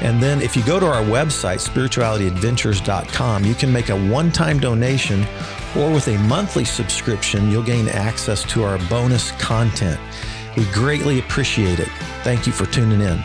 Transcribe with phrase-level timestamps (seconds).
[0.00, 4.58] And then if you go to our website, spiritualityadventures.com, you can make a one time
[4.58, 5.26] donation
[5.76, 10.00] or with a monthly subscription, you'll gain access to our bonus content.
[10.56, 11.88] We greatly appreciate it.
[12.22, 13.22] Thank you for tuning in.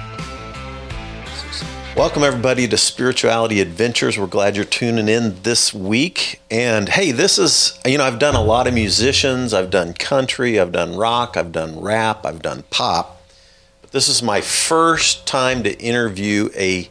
[1.95, 4.19] Welcome, everybody, to Spirituality Adventures.
[4.19, 6.41] We're glad you're tuning in this week.
[6.51, 9.53] And hey, this is, you know, I've done a lot of musicians.
[9.53, 13.14] I've done country, I've done rock, I've done rap, I've done pop.
[13.91, 16.89] This is my first time to interview a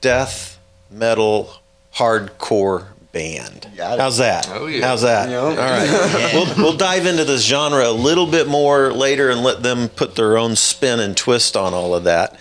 [0.00, 0.58] death
[0.90, 1.60] metal
[1.94, 3.66] hardcore band.
[3.78, 4.48] How's that?
[4.50, 4.86] Oh, yeah.
[4.86, 5.30] How's that?
[5.30, 5.38] Yeah.
[5.38, 6.30] All right.
[6.34, 10.14] we'll, we'll dive into this genre a little bit more later and let them put
[10.16, 12.38] their own spin and twist on all of that.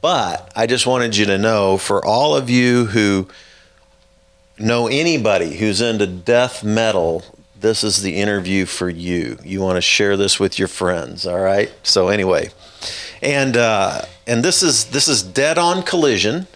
[0.00, 3.28] But I just wanted you to know for all of you who
[4.58, 7.22] know anybody who's into death metal,
[7.58, 9.38] this is the interview for you.
[9.42, 11.72] You want to share this with your friends, all right?
[11.82, 12.50] So anyway,
[13.24, 16.46] and uh, and this is this is Dead on Collision,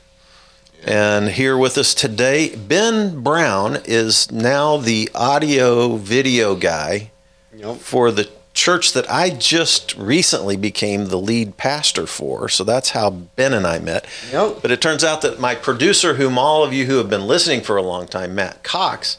[0.84, 7.10] and here with us today, Ben Brown is now the audio video guy
[7.56, 7.78] Yep.
[7.78, 12.48] for the church that I just recently became the lead pastor for.
[12.48, 14.06] So that's how Ben and I met.
[14.30, 14.58] Yep.
[14.62, 17.62] But it turns out that my producer, whom all of you who have been listening
[17.62, 19.18] for a long time, Matt Cox,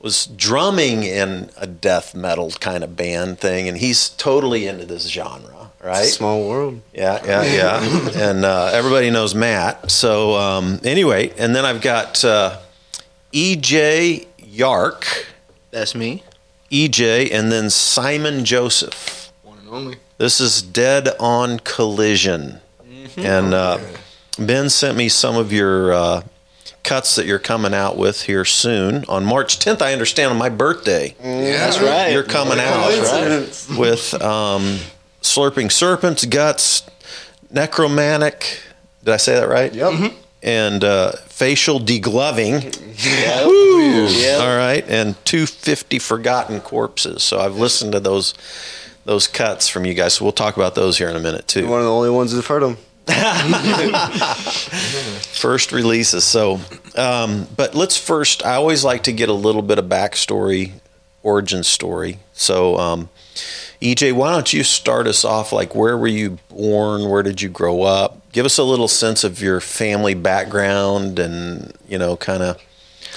[0.00, 5.08] was drumming in a death metal kind of band thing, and he's totally into this
[5.08, 6.04] genre, right?
[6.06, 6.80] Small world.
[6.94, 8.10] Yeah, yeah, yeah.
[8.30, 9.90] and uh, everybody knows Matt.
[9.90, 12.58] So um, anyway, and then I've got uh,
[13.32, 15.26] EJ Yark,
[15.70, 16.22] That's me.
[16.70, 19.32] EJ, and then Simon Joseph.
[19.42, 19.96] One and only.
[20.18, 22.60] This is Dead on Collision.
[23.16, 23.78] And uh,
[24.38, 26.22] Ben sent me some of your uh,
[26.82, 29.04] cuts that you're coming out with here soon.
[29.06, 32.10] On March 10th, I understand, on my birthday, Yeah, That's right.
[32.12, 33.68] you're coming out Coincidence.
[33.68, 34.78] with um,
[35.22, 36.82] Slurping Serpents, Guts,
[37.50, 38.60] Necromantic.
[39.04, 39.72] Did I say that right?
[39.72, 40.12] Yep.
[40.42, 42.78] And uh, Facial Degloving.
[43.02, 43.48] Yep.
[44.12, 44.40] Yep.
[44.40, 47.24] All right, and 250 Forgotten Corpses.
[47.24, 48.32] So I've listened to those
[49.04, 50.14] those cuts from you guys.
[50.14, 51.66] So we'll talk about those here in a minute too.
[51.66, 52.76] One of the only ones who've heard them.
[55.32, 56.24] First releases.
[56.24, 56.60] So,
[56.96, 58.44] um, but let's first.
[58.44, 60.72] I always like to get a little bit of backstory,
[61.22, 62.18] origin story.
[62.32, 63.08] So, um,
[63.82, 65.52] EJ, why don't you start us off?
[65.52, 67.08] Like, where were you born?
[67.08, 68.30] Where did you grow up?
[68.30, 72.62] Give us a little sense of your family background, and you know, kind of.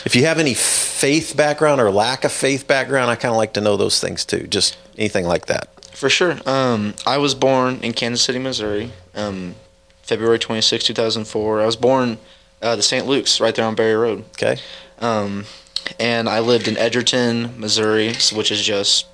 [0.05, 3.53] If you have any faith background or lack of faith background, I kind of like
[3.53, 4.47] to know those things too.
[4.47, 5.69] Just anything like that.
[5.95, 6.37] For sure.
[6.45, 9.55] Um, I was born in Kansas City, Missouri, um,
[10.01, 11.61] February 26, 2004.
[11.61, 12.17] I was born
[12.61, 13.05] uh, the St.
[13.05, 14.25] Luke's right there on Barry Road.
[14.31, 14.57] Okay.
[14.99, 15.45] Um,
[15.99, 19.05] and I lived in Edgerton, Missouri, which is just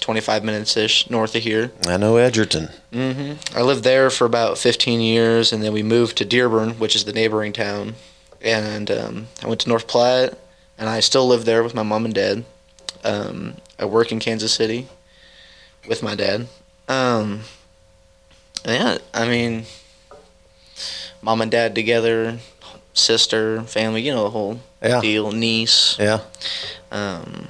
[0.00, 1.72] 25 minutes ish north of here.
[1.86, 2.68] I know Edgerton.
[2.92, 6.94] hmm I lived there for about 15 years, and then we moved to Dearborn, which
[6.94, 7.94] is the neighboring town.
[8.42, 10.38] And um, I went to North Platte,
[10.78, 12.44] and I still live there with my mom and dad.
[13.02, 14.88] Um, I work in Kansas City
[15.88, 16.46] with my dad.
[16.88, 17.40] Um,
[18.64, 19.64] yeah, I mean,
[21.22, 22.38] mom and dad together,
[22.94, 25.00] sister, family, you know, the whole Yeah.
[25.00, 25.96] deal, niece.
[25.98, 26.20] Yeah.
[26.92, 27.48] Um,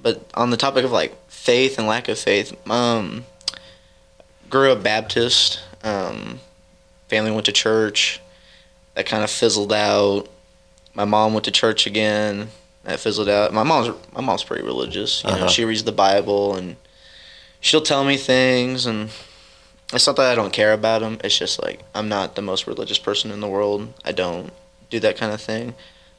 [0.00, 3.24] but on the topic of like faith and lack of faith, um,
[4.48, 5.60] grew up Baptist.
[5.82, 6.38] Um,
[7.08, 8.20] family went to church.
[8.94, 10.28] That kind of fizzled out.
[10.94, 12.48] My mom went to church again.
[12.84, 13.52] That fizzled out.
[13.52, 15.24] My mom's my mom's pretty religious.
[15.24, 15.48] You know, Uh-huh.
[15.48, 16.76] she reads the Bible and
[17.60, 18.86] she'll tell me things.
[18.86, 19.10] And
[19.92, 21.18] it's not that I don't care about them.
[21.24, 23.92] It's just like I'm not the most religious person in the world.
[24.04, 24.52] I don't
[24.90, 25.74] do that kind of thing.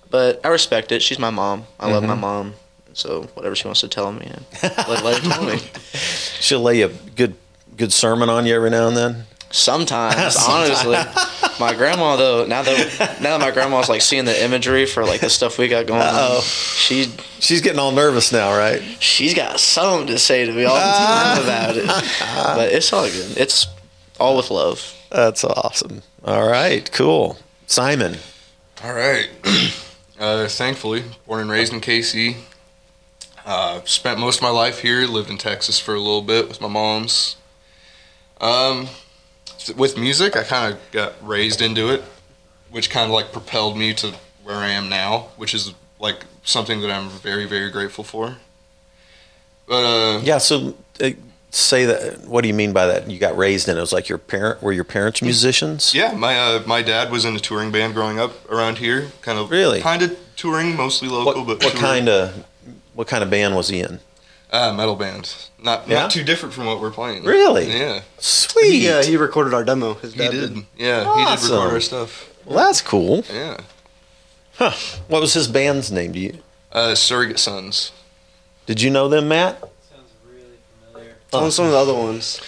[0.09, 1.01] But I respect it.
[1.01, 1.65] She's my mom.
[1.79, 2.55] I love my mom.
[2.93, 4.31] So whatever she wants to tell me,
[4.63, 5.59] let, let her tell me.
[6.39, 7.35] She'll lay a good
[7.75, 9.23] good sermon on you every now and then.
[9.49, 10.97] Sometimes, honestly,
[11.59, 12.45] my grandma though.
[12.45, 15.67] Now that now that my grandma's like seeing the imagery for like the stuff we
[15.67, 16.37] got going Uh-oh.
[16.37, 18.81] on, she She's getting all nervous now, right?
[18.99, 21.85] she's got something to say to me all the time about it.
[22.55, 23.37] But it's all good.
[23.37, 23.67] It's
[24.19, 24.95] all with love.
[25.11, 26.01] That's awesome.
[26.25, 27.37] All right, cool.
[27.67, 28.17] Simon.
[28.83, 29.29] All right.
[30.19, 32.37] Uh, thankfully, born and raised in KC.
[33.45, 35.05] Uh, spent most of my life here.
[35.05, 37.35] Lived in Texas for a little bit with my mom's.
[38.39, 38.87] Um,
[39.77, 42.03] with music, I kind of got raised into it,
[42.71, 44.13] which kind of like propelled me to
[44.43, 48.37] where I am now, which is like something that I'm very very grateful for.
[49.67, 50.37] But uh, Yeah.
[50.39, 51.11] So uh,
[51.51, 52.21] say that.
[52.25, 53.09] What do you mean by that?
[53.09, 53.77] You got raised in it.
[53.77, 54.61] It was like your parent.
[54.61, 55.93] Were your parents musicians?
[55.93, 59.37] yeah, my uh, my dad was in a touring band growing up around here, kind
[59.37, 59.81] of Really?
[59.81, 62.45] kind of touring, mostly What, local, but what kind of
[62.93, 63.99] what kind of band was he in?
[64.51, 65.33] uh, metal band?
[65.57, 66.01] Not Yeah?
[66.01, 67.23] not too different from what we're playing.
[67.23, 67.71] Really?
[67.75, 68.71] Yeah, Sweet.
[68.81, 69.95] He, uh, he recorded our demo.
[69.95, 70.31] His he did.
[70.31, 70.65] did.
[70.77, 71.55] Yeah, he did Awesome.
[71.57, 72.29] record our stuff.
[72.45, 73.23] well, that's cool.
[73.33, 73.57] Yeah,
[74.55, 74.71] Huh.
[75.07, 76.11] What was his band's name?
[76.11, 76.37] Do you
[76.71, 77.91] uh, Surrogate Sons.
[78.67, 79.59] did you know them, Matt?
[79.59, 80.57] Sounds really
[80.91, 81.15] familiar.
[81.33, 82.39] On some of the other ones.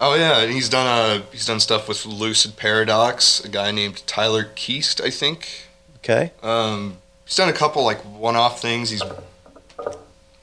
[0.00, 4.44] Oh yeah, he's done uh he's done stuff with Lucid Paradox, a guy named Tyler
[4.54, 5.68] Keast, I think.
[5.98, 6.32] Okay.
[6.42, 6.96] Um,
[7.26, 8.88] he's done a couple like one-off things.
[8.90, 9.02] He's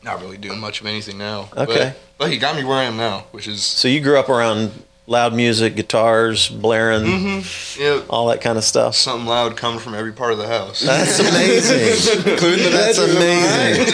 [0.03, 1.49] not really doing much of anything now.
[1.57, 1.93] Okay.
[2.17, 4.29] but, but he got me where I am now, which is So you grew up
[4.29, 4.71] around
[5.07, 7.81] loud music, guitars, blaring, Mm-hmm.
[7.81, 8.95] yeah, all that kind of stuff.
[8.95, 10.81] something loud coming from every part of the house.
[10.81, 12.31] That's amazing.
[12.31, 13.17] Including the That's bedroom.
[13.17, 13.85] amazing.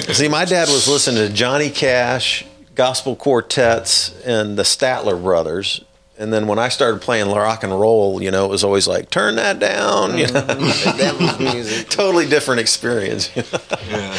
[0.14, 2.44] See, my dad was listening to Johnny Cash,
[2.74, 5.84] gospel quartets, and the Statler brothers.
[6.20, 9.08] And then when I started playing rock and roll, you know, it was always like,
[9.08, 10.18] turn that down.
[10.18, 10.46] You know,
[10.98, 11.88] Devil's music.
[11.88, 13.30] totally different experience.
[13.36, 14.14] yeah.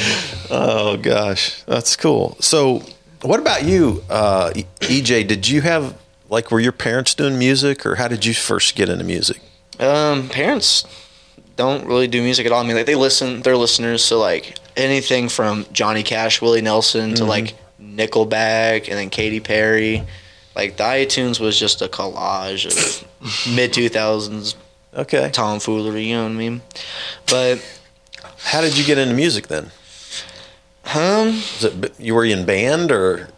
[0.50, 1.62] oh, gosh.
[1.68, 2.38] That's cool.
[2.40, 2.84] So,
[3.22, 4.50] what about you, uh,
[4.80, 5.28] EJ?
[5.28, 5.96] Did you have,
[6.28, 9.40] like, were your parents doing music, or how did you first get into music?
[9.80, 10.88] Um, parents
[11.56, 12.64] don't really do music at all.
[12.64, 14.04] I mean, like they listen, they're listeners.
[14.04, 20.04] So like anything from Johnny Cash, Willie Nelson to like Nickelback, and then Katy Perry.
[20.56, 23.08] Like the iTunes was just a collage of
[23.56, 24.56] mid two thousands
[24.94, 25.30] Okay.
[25.32, 26.04] tomfoolery.
[26.04, 26.62] You know what I mean?
[27.28, 27.64] But
[28.40, 29.72] How did you get into music then?
[30.94, 33.30] um, Was it you were you in band or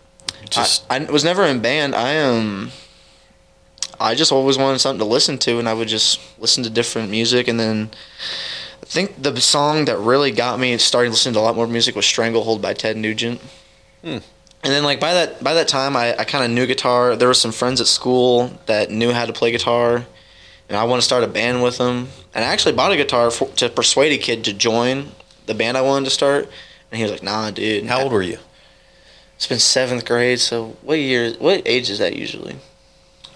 [0.50, 1.94] just I, I was never in band.
[1.96, 2.72] I um,
[4.00, 7.10] I just always wanted something to listen to, and I would just listen to different
[7.12, 7.48] music.
[7.48, 7.92] And then
[8.82, 11.96] I think the song that really got me starting listening to a lot more music
[11.96, 13.40] was "Stranglehold" by Ted Nugent.
[14.04, 14.18] Hmm.
[14.64, 17.16] And then like by that by that time, I, I kind of knew guitar.
[17.16, 20.06] There were some friends at school that knew how to play guitar,
[20.70, 22.08] and I wanted to start a band with them.
[22.34, 25.10] And I actually bought a guitar for, to persuade a kid to join
[25.46, 26.46] the band I wanted to start.
[26.92, 28.38] And he was like, "Nah, dude." how old were you?
[29.36, 31.34] It's been seventh grade, so what year?
[31.34, 32.56] What age is that usually?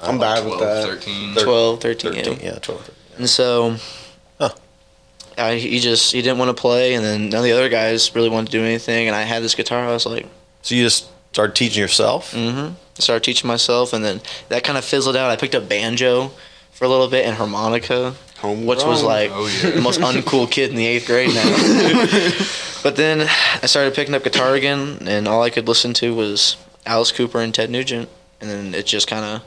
[0.01, 0.85] I'm bad with that.
[0.85, 1.35] 13.
[1.35, 2.53] 12, 13, 13, yeah.
[2.53, 2.91] yeah, 12.
[3.17, 3.75] And so,
[4.39, 4.51] Huh.
[5.37, 8.15] I, he just he didn't want to play, and then none of the other guys
[8.15, 9.07] really wanted to do anything.
[9.07, 9.83] And I had this guitar.
[9.83, 10.25] I was like,
[10.61, 12.31] So you just started teaching yourself?
[12.33, 12.73] mm-hmm.
[12.99, 15.29] Started teaching myself, and then that kind of fizzled out.
[15.29, 16.31] I picked up banjo
[16.71, 18.65] for a little bit and harmonica, Homegrown.
[18.67, 19.71] which was like Oh, yeah.
[19.71, 21.43] the most uncool kid in the eighth grade now.
[22.83, 23.21] but then
[23.61, 26.55] I started picking up guitar again, and all I could listen to was
[26.87, 28.09] Alice Cooper and Ted Nugent,
[28.41, 29.41] and then it just kind of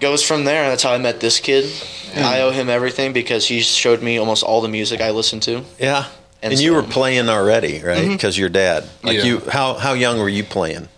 [0.00, 0.62] goes from there.
[0.64, 1.70] And That's how I met this kid.
[2.14, 5.64] I owe him everything because he showed me almost all the music I listened to.
[5.78, 6.06] Yeah.
[6.42, 8.08] And, And you were playing already, right?
[8.08, 8.88] Because your dad.
[9.02, 9.24] Like Yeah.
[9.24, 10.88] you, how how young were you playing?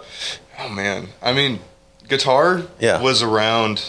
[0.58, 1.60] Oh man, I mean,
[2.08, 3.00] guitar Yeah.
[3.02, 3.82] was around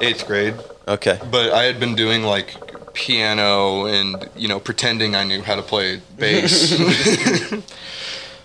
[0.00, 0.54] eighth grade,
[0.88, 1.18] Okay.
[1.30, 2.56] but I had been doing like
[2.94, 6.70] piano and you know pretending I knew how to play bass.
[7.50, 7.62] you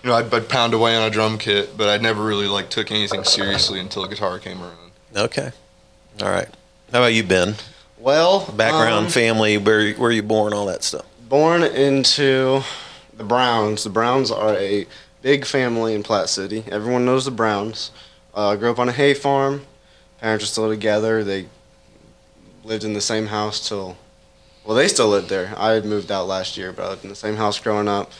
[0.04, 2.90] know, I'd, I'd pound away on a drum kit, but I never really like took
[2.90, 4.92] anything seriously until guitar came around.
[5.16, 5.52] Okay.
[6.22, 6.48] All right.
[6.92, 7.54] How about you, Ben?
[7.98, 11.04] Well, Background, um, family, where where you born, all that stuff.
[11.28, 12.62] Born into
[13.14, 13.84] the Browns.
[13.84, 14.86] The Browns are a
[15.20, 16.64] big family in Platte City.
[16.70, 17.90] Everyone knows the Browns.
[18.34, 19.66] Uh, grew up on a hay farm.
[20.20, 21.22] Parents are still together.
[21.22, 21.46] They
[22.64, 23.96] lived in the same house till,
[24.64, 25.54] well, they still lived there.
[25.56, 28.10] I had moved out last year, but I lived in the same house growing up.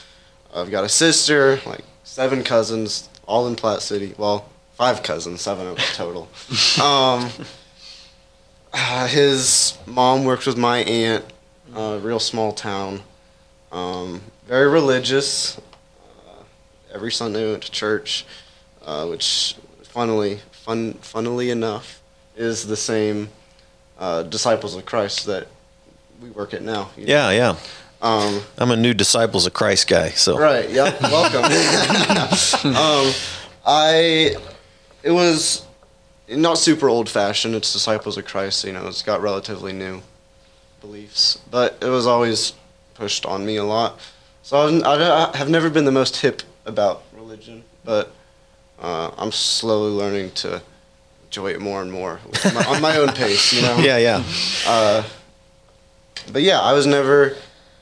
[0.54, 4.14] I've got a sister, like seven cousins, all in Platte City.
[4.18, 6.22] Well, five cousins, seven of us total.
[6.82, 7.30] um,
[8.72, 11.24] uh, his mom works with my aunt
[11.74, 13.00] uh, real small town.
[13.72, 15.58] Um, very religious.
[15.58, 16.42] Uh,
[16.92, 18.24] every Sunday went to church,
[18.84, 22.00] uh, which, funnily, fun, funnily enough,
[22.36, 23.28] is the same
[23.98, 25.48] uh, disciples of Christ that
[26.22, 26.90] we work at now.
[26.96, 27.12] you know.
[27.12, 27.56] Yeah, yeah.
[28.00, 30.10] Um, I'm a new disciples of Christ guy.
[30.10, 30.70] So Right.
[30.70, 31.00] Yep.
[31.02, 31.44] Welcome.
[32.76, 33.12] um,
[33.66, 34.36] I.
[35.02, 35.64] It was
[36.28, 37.54] not super old fashioned.
[37.54, 38.64] It's disciples of Christ.
[38.64, 40.02] You know, it's got relatively new
[40.80, 42.54] beliefs, but it was always
[42.94, 43.98] pushed on me a lot.
[44.42, 48.12] So I've, I have never been the most hip about religion, but
[48.80, 50.62] uh, I'm slowly learning to
[51.24, 52.20] enjoy it more and more
[52.54, 53.52] my, on my own pace.
[53.52, 53.78] You know.
[53.80, 54.22] yeah, yeah.
[54.66, 55.02] Uh,
[56.32, 57.36] but yeah, I was never.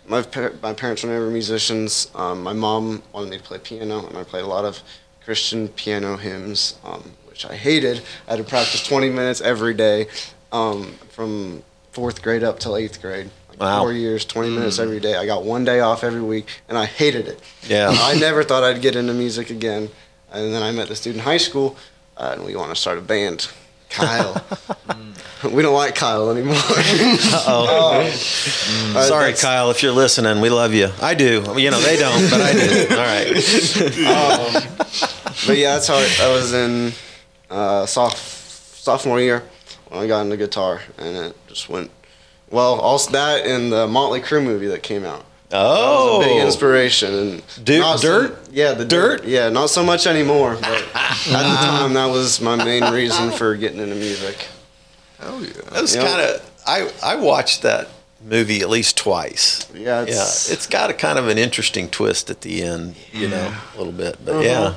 [0.09, 2.11] My par- my parents were never musicians.
[2.15, 4.81] Um, my mom wanted me to play piano, and I played a lot of
[5.25, 8.03] Christian piano hymns, um, which I hated.
[8.29, 10.07] I had to practice 20 minutes every day
[10.53, 11.65] um, from
[11.97, 13.31] fourth grade up till eighth grade.
[13.59, 13.81] Wow.
[13.81, 15.17] four years, 20 minutes every day.
[15.17, 17.41] I got one day off every week, and I hated it.
[17.67, 17.89] Yeah.
[17.91, 19.89] I never thought I'd get into music again.
[20.31, 21.75] And then I met this dude in high school,
[22.19, 23.49] uh, and we want to start a band.
[23.89, 24.45] Kyle.
[25.51, 26.57] we don't like Kyle anymore.
[26.59, 28.01] Uh-oh.
[28.97, 30.91] Uh, Sorry, that's- Kyle, if you're listening, we love you.
[31.01, 31.43] I do.
[31.57, 32.87] You know, they don't, but I do.
[32.91, 34.67] All right.
[35.47, 36.93] But yeah, that's how I, I was in
[37.51, 39.43] uh, soph- sophomore year
[39.89, 41.91] when I got into guitar, and it just went.
[42.51, 45.25] Well, also that and the Motley Crue movie that came out.
[45.53, 46.21] Oh.
[46.25, 48.39] Big inspiration and Dude, not so- Dirt?
[48.53, 49.25] yeah, the Dirt?
[49.25, 50.57] Yeah, not so much anymore.
[50.61, 51.33] But at the
[51.67, 54.47] time, that was my main reason for getting into music.
[55.21, 55.53] Hell yeah.
[55.73, 56.51] That was kind of.
[56.67, 57.89] I I watched that
[58.25, 59.69] movie at least twice.
[59.73, 63.29] Yeah, Yeah, it's, it's got a kind of an interesting twist at the end, you
[63.29, 64.19] know, a little bit.
[64.25, 64.43] But Uh-huh.
[64.43, 64.75] yeah,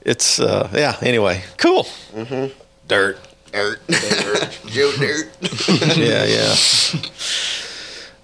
[0.00, 0.96] it's uh, yeah.
[1.02, 1.84] Anyway, cool.
[2.14, 2.52] Mhm.
[2.88, 3.18] Dirt.
[3.54, 3.80] Dirt,
[4.66, 5.28] Joe Dirt.
[5.96, 6.54] Yeah, yeah.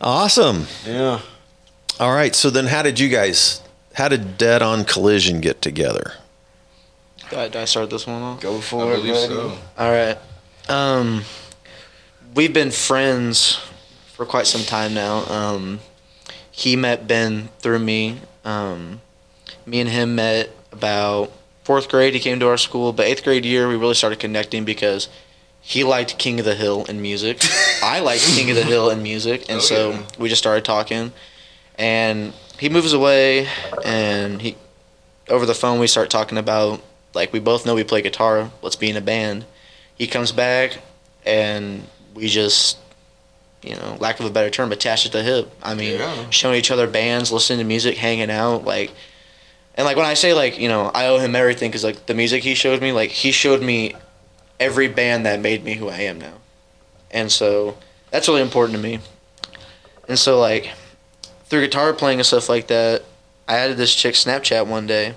[0.01, 0.67] Awesome.
[0.87, 1.21] yeah.
[1.99, 2.35] All right.
[2.35, 3.63] So then, how did you guys?
[3.95, 6.13] How did Dead on Collision get together?
[7.31, 8.41] Do I, do I start this one off?
[8.41, 9.57] Go I for it, believe so.
[9.79, 10.19] All right.
[10.69, 11.23] Um,
[12.35, 13.61] we've been friends
[14.15, 15.25] for quite some time now.
[15.27, 15.81] Um,
[16.51, 18.19] he met Ben through me.
[18.45, 19.01] Um,
[19.67, 21.33] me and him met about
[21.71, 22.15] fourth grade.
[22.15, 25.09] He came to our school, but eighth grade year we really started connecting because
[25.61, 27.41] he liked King of the Hill in music.
[27.83, 30.03] I liked King of the Hill in music, and Oh, so yeah.
[30.19, 31.13] we just started talking.
[31.79, 33.47] And he moves away,
[33.85, 34.57] and he
[35.29, 36.83] over the phone we start talking about
[37.15, 38.51] like we both know we play guitar.
[38.63, 39.45] Let's be in a band.
[39.95, 40.79] He comes back,
[41.25, 42.79] and we just,
[43.63, 45.53] you know, lack of a better term, attached at the hip.
[45.63, 46.31] I mean, Yeah.
[46.31, 48.91] showing each other bands, listening to music, hanging out, like,
[49.81, 52.13] and like when I say like you know I owe him everything because like the
[52.13, 53.95] music he showed me, like he showed me
[54.61, 56.35] every band that made me who I am now,
[57.11, 57.79] and so
[58.11, 59.01] that's really important to me.
[60.07, 60.71] And so like
[61.47, 63.05] through guitar playing and stuff like that,
[63.49, 65.15] I added this chick Snapchat one day,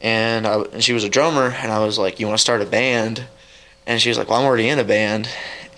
[0.00, 2.60] and, I, and she was a drummer, and I was like, "You want to start
[2.60, 3.24] a band?"
[3.86, 5.28] And she was like, "Well, I'm already in a band."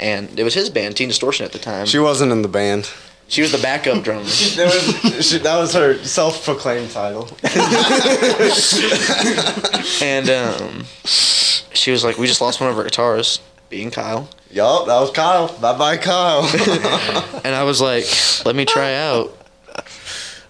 [0.01, 1.85] And it was his band, Teen Distortion, at the time.
[1.85, 2.91] She wasn't in the band.
[3.29, 4.23] She was the backup drummer.
[4.25, 7.29] That was, she, that was her self-proclaimed title.
[10.03, 14.87] and um, she was like, "We just lost one of our guitarists, being Kyle." yup,
[14.87, 15.49] that was Kyle.
[15.61, 16.43] Bye bye, Kyle.
[17.45, 18.05] And I was like,
[18.45, 19.37] "Let me try out."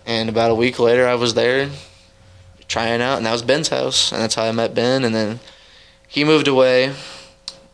[0.07, 1.69] And about a week later, I was there
[2.69, 5.05] trying out, and that was Ben's house, and that's how I met Ben.
[5.05, 5.41] And then
[6.07, 6.95] he moved away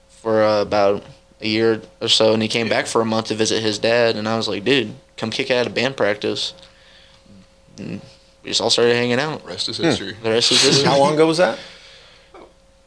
[0.09, 1.05] for uh, about
[1.43, 4.17] a year or so, and he came back for a month to visit his dad.
[4.17, 6.55] And I was like, "Dude, come kick out of band practice."
[7.79, 8.01] And
[8.43, 9.45] we just all started hanging out.
[9.45, 10.17] Rest is history.
[10.23, 10.85] The rest is history.
[10.85, 11.59] How long ago was that?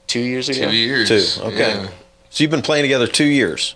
[0.08, 0.70] Two years ago.
[0.70, 1.08] Two years.
[1.38, 1.42] Two.
[1.44, 1.58] Okay.
[1.76, 1.88] Yeah.
[2.30, 3.76] So you've been playing together two years.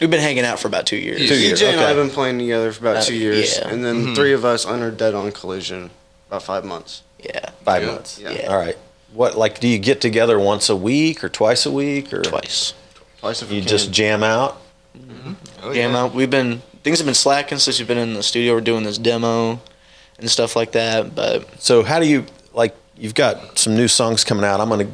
[0.00, 1.28] We've been hanging out for about two years.
[1.28, 3.68] Two years, DJ and I have been playing together for about Uh, two years, yeah.
[3.68, 5.90] and then three of us under Dead on Collision
[6.28, 7.02] about five months.
[7.22, 7.90] Yeah, Five Yeah.
[7.90, 8.18] months.
[8.22, 8.30] Yeah.
[8.30, 8.46] Yeah.
[8.52, 8.76] All right.
[9.12, 12.74] What like do you get together once a week or twice a week or twice.
[13.20, 13.68] Twice if we you can.
[13.68, 14.60] just jam out?
[14.96, 15.10] Mm-hmm.
[15.30, 15.32] Mm-hmm.
[15.62, 15.98] Oh, Jam yeah.
[15.98, 16.14] out.
[16.14, 18.54] We've been things have been slacking since you've been in the studio.
[18.54, 19.60] We're doing this demo
[20.18, 21.14] and stuff like that.
[21.14, 22.74] But So how do you like?
[22.96, 24.60] You've got some new songs coming out.
[24.60, 24.88] I'm gonna,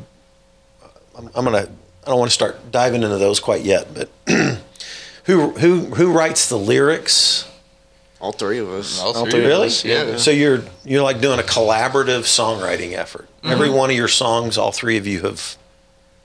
[1.16, 1.68] I'm, I'm gonna.
[2.04, 4.10] I don't want to start diving into those quite yet, but
[5.24, 7.50] who who who writes the lyrics?
[8.20, 9.00] all three of us.
[9.00, 9.66] All All three three of of Really?
[9.66, 10.16] us, Yeah.
[10.16, 13.28] So you're you're like doing a collaborative songwriting effort.
[13.42, 13.50] Mm-hmm.
[13.50, 15.56] Every one of your songs, all three of you have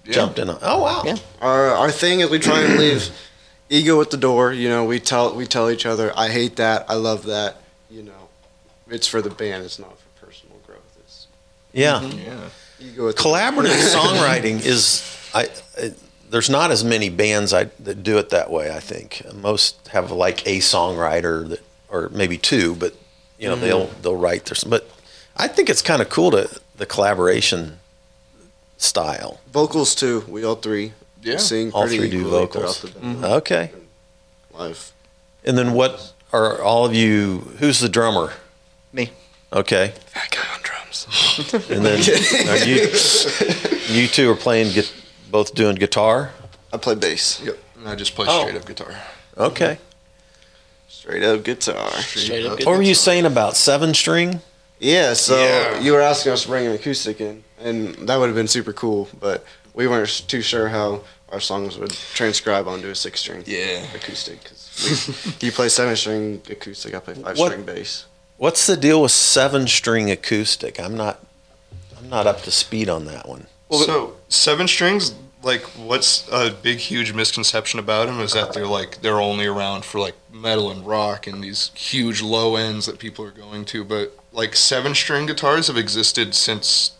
[0.06, 0.14] Yeah.
[0.14, 0.60] jumped in on.
[0.62, 1.04] Oh wow!
[1.06, 1.18] Yeah.
[1.42, 3.10] Our our thing is we try and leave
[3.70, 4.52] ego at the door.
[4.52, 7.58] You know, we tell we tell each other, I hate that, I love that.
[7.90, 8.30] You know,
[8.90, 9.64] it's for the band.
[9.64, 10.98] It's not for personal growth.
[11.04, 11.28] It's
[11.74, 12.00] Yeah.
[12.00, 12.20] Mm-hmm.
[12.20, 12.50] Yeah.
[12.80, 15.04] ego at the Collaborative songwriting is
[15.34, 15.50] I.
[15.78, 15.94] I
[16.30, 18.74] there's not as many bands I, that do it that way.
[18.74, 22.94] I think most have like a songwriter that, or maybe two, but
[23.38, 23.64] you know mm-hmm.
[23.64, 24.70] they'll they'll write their.
[24.70, 24.90] But
[25.36, 27.80] I think it's kind of cool to the collaboration
[28.80, 29.40] style.
[29.54, 30.24] vocals too.
[30.28, 31.38] We all three Yeah.
[31.38, 31.72] sing.
[31.72, 32.80] All pretty three do vocals.
[32.80, 33.16] throughout the band.
[33.18, 33.24] Mm-hmm.
[33.26, 33.34] Mm-hmm.
[33.36, 33.72] Okay,
[34.54, 34.92] Live.
[35.46, 37.40] and then what are all of you?
[37.60, 38.34] Who's the drummer?
[38.92, 39.12] Me.
[39.54, 41.06] Okay, That guy on drums.
[41.70, 42.00] and then
[42.50, 42.90] are you
[44.02, 44.84] you two are playing, gu-
[45.32, 46.32] both doing guitar.
[46.74, 47.42] I play bass.
[47.44, 47.58] Yep.
[47.78, 48.42] And I just play Oh.
[48.42, 48.96] straight up guitar.
[49.38, 49.78] Okay.
[50.88, 51.92] Straight up guitar.
[52.02, 52.60] Straight up.
[52.66, 54.42] What were you saying about seven string?
[54.80, 55.80] Yeah, so Yeah.
[55.80, 58.74] you were asking us to bring an acoustic in, and that would have been super
[58.74, 63.44] cool, but we weren't too sure how our songs would transcribe onto a six string
[63.46, 63.84] Yeah.
[63.94, 64.44] acoustic.
[64.44, 68.06] Cause you play seven string acoustic, I play five What- string bass.
[68.38, 70.80] What's the deal with seven string acoustic?
[70.80, 71.20] I'm not
[71.98, 73.48] I'm not up to speed on that one.
[73.70, 75.14] so seven strings,
[75.44, 79.84] like what's a big huge misconception about them is that they're like they're only around
[79.84, 83.84] for like metal and rock and these huge low ends that people are going to
[83.84, 86.92] but like seven string guitars have existed since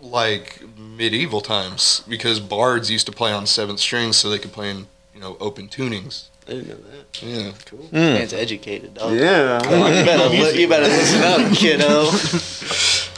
[0.00, 4.70] like medieval times because bards used to play on seventh strings so they could play
[4.70, 7.22] in you know open tunings I didn't know that.
[7.22, 7.86] yeah Cool.
[7.86, 7.96] Hmm.
[7.96, 9.14] Man's educated, dog.
[9.14, 9.60] Yeah.
[9.64, 12.10] You better, li- you better listen up, kiddo.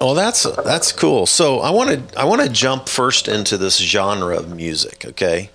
[0.00, 1.26] Well, that's that's cool.
[1.26, 5.04] So I want to I want to jump first into this genre of music.
[5.06, 5.50] Okay,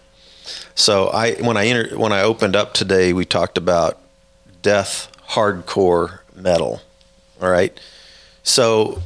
[0.75, 3.97] so I when I enter, when I opened up today, we talked about
[4.61, 6.81] death hardcore metal.
[7.41, 7.75] All right,
[8.43, 9.01] so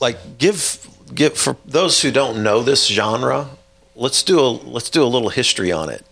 [0.00, 3.48] like give give for those who don't know this genre,
[3.96, 6.04] let's do a let's do a little history on it.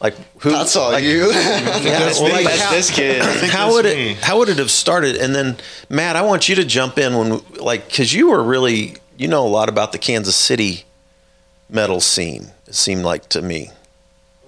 [0.00, 0.50] Like who?
[0.50, 1.30] That's all like, you.
[1.32, 3.22] Yeah, well, like, That's how- this kid.
[3.50, 5.56] how would it how would it have started and then
[5.88, 9.44] matt i want you to jump in when like because you were really you know
[9.46, 10.84] a lot about the kansas city
[11.70, 13.70] metal scene it seemed like to me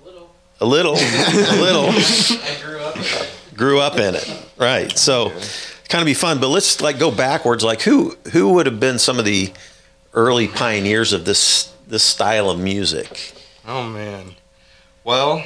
[0.03, 0.31] A little.
[0.61, 3.31] a little a little I grew up in it.
[3.57, 5.31] grew up in it right so
[5.89, 8.99] kind of be fun but let's like go backwards like who who would have been
[8.99, 9.53] some of the
[10.15, 13.33] early pioneers of this this style of music
[13.67, 14.35] oh man
[15.05, 15.45] well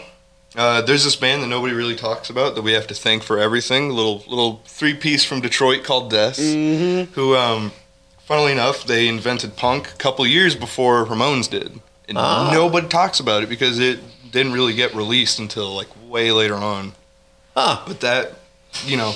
[0.56, 3.40] uh, there's this band that nobody really talks about that we have to thank for
[3.40, 3.90] everything.
[3.90, 7.72] Little little three piece from Detroit called Death, who, um,
[8.24, 12.50] funnily enough, they invented punk a couple years before Ramones did, and Ah.
[12.52, 13.98] nobody talks about it because it
[14.30, 16.92] didn't really get released until like way later on.
[17.56, 18.34] ah But that,
[18.86, 19.12] you know,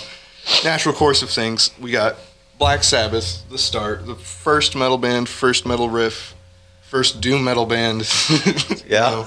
[0.65, 1.71] natural course of things.
[1.79, 2.17] We got
[2.59, 6.35] Black Sabbath, the start, the first metal band, first metal riff,
[6.83, 8.03] first doom metal band.
[8.87, 9.11] Yeah.
[9.11, 9.27] know.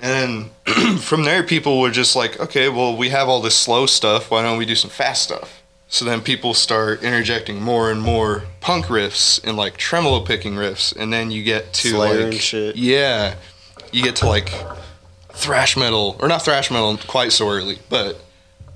[0.00, 3.86] And then from there, people were just like, okay, well, we have all this slow
[3.86, 4.30] stuff.
[4.30, 5.62] Why don't we do some fast stuff?
[5.88, 10.94] So then people start interjecting more and more punk riffs and like tremolo picking riffs,
[10.94, 13.36] and then you get to Slayer like yeah,
[13.92, 14.52] you get to like
[15.32, 18.20] thrash metal or not thrash metal quite so early, but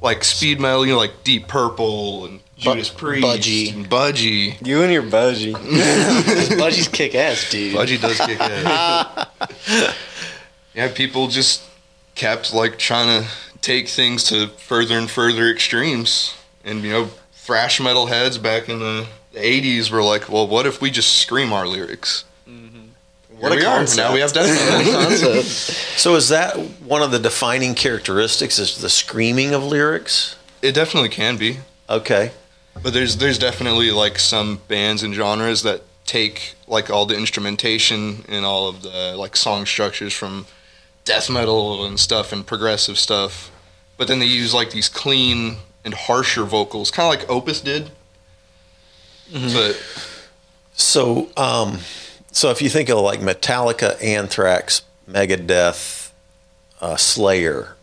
[0.00, 3.86] like speed metal, you know, like Deep Purple and Judas Priest, Budgie.
[3.86, 4.66] Budgie.
[4.66, 5.54] You and your budgie.
[6.58, 7.74] Budgie's kick ass, dude.
[7.74, 9.26] Budgie does kick ass.
[10.74, 11.62] yeah, people just
[12.14, 13.30] kept like trying to
[13.62, 18.78] take things to further and further extremes, and you know, thrash metal heads back in
[18.78, 19.06] the.
[19.32, 22.24] The 80s were like, well, what if we just scream our lyrics?
[22.48, 23.38] Mm-hmm.
[23.38, 23.86] What a Here we are.
[23.94, 25.44] Now we have death
[25.96, 31.10] so is that one of the defining characteristics is the screaming of lyrics it definitely
[31.10, 31.58] can be.
[31.88, 32.32] okay
[32.82, 38.24] But there's there's definitely like some bands and genres that take like all the instrumentation
[38.28, 40.46] and all of the like song structures from
[41.04, 43.50] death metal and stuff and progressive stuff,
[43.96, 47.90] but then they use like these clean and harsher vocals, kind of like Opeth did.
[49.32, 49.80] But
[50.74, 51.78] So, um,
[52.32, 56.10] so if you think of like Metallica, Anthrax, Megadeth,
[56.80, 57.76] uh, Slayer,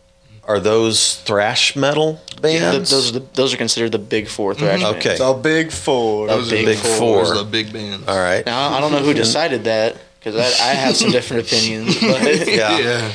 [0.48, 2.90] are those thrash metal Th- bands?
[2.90, 4.96] those are the, those are considered the big four thrash bands.
[4.98, 5.12] Okay.
[5.12, 6.26] It's a big four.
[6.26, 7.18] A those big are the four.
[7.24, 8.08] Those are the big bands.
[8.08, 8.44] All right.
[8.44, 11.96] Now I don't know who decided that because I, I have some different opinions.
[12.00, 12.78] But Yeah.
[12.78, 13.12] Yeah.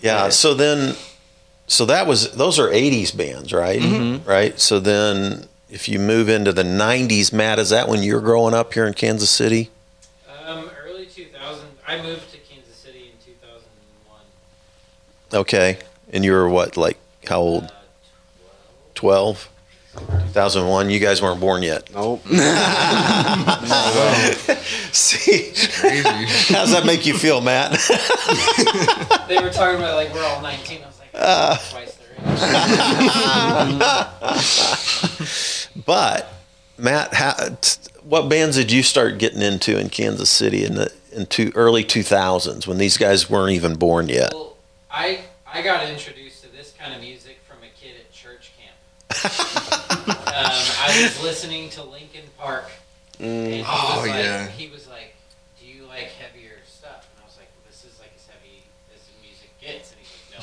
[0.00, 0.28] Yeah.
[0.30, 0.96] So then,
[1.66, 3.80] so that was those are '80s bands, right?
[3.80, 4.28] Mm-hmm.
[4.28, 4.58] Right.
[4.58, 8.72] So then, if you move into the '90s, Matt, is that when you're growing up
[8.74, 9.70] here in Kansas City?
[10.46, 11.66] Um, early 2000.
[11.86, 12.29] I moved
[15.32, 15.78] Okay.
[16.12, 17.64] And you were what, like how old?
[17.64, 17.68] Uh,
[18.94, 19.48] 12?
[20.32, 20.90] 2001.
[20.90, 21.90] You guys weren't born yet.
[21.92, 22.22] Nope.
[24.92, 26.08] See, Crazy.
[26.54, 27.72] how does that make you feel, Matt?
[29.28, 30.80] They were talking about like we're all 19.
[30.82, 31.56] I was like, Uh.
[31.70, 32.10] twice their
[35.70, 35.84] age.
[35.86, 36.32] But
[36.78, 40.92] Matt, how, t- what bands did you start getting into in Kansas City in the
[41.12, 44.32] into early 2000s when these guys weren't even born yet?
[44.34, 44.49] Well,
[44.92, 48.76] I I got introduced to this kind of music from a kid at church camp.
[49.24, 52.70] um, I was listening to Linkin Park,
[53.18, 54.46] and he Oh, was like, yeah.
[54.48, 55.14] he was like,
[55.60, 58.62] "Do you like heavier stuff?" And I was like, well, "This is like as heavy
[58.94, 60.38] as the music gets." And he's like, "No,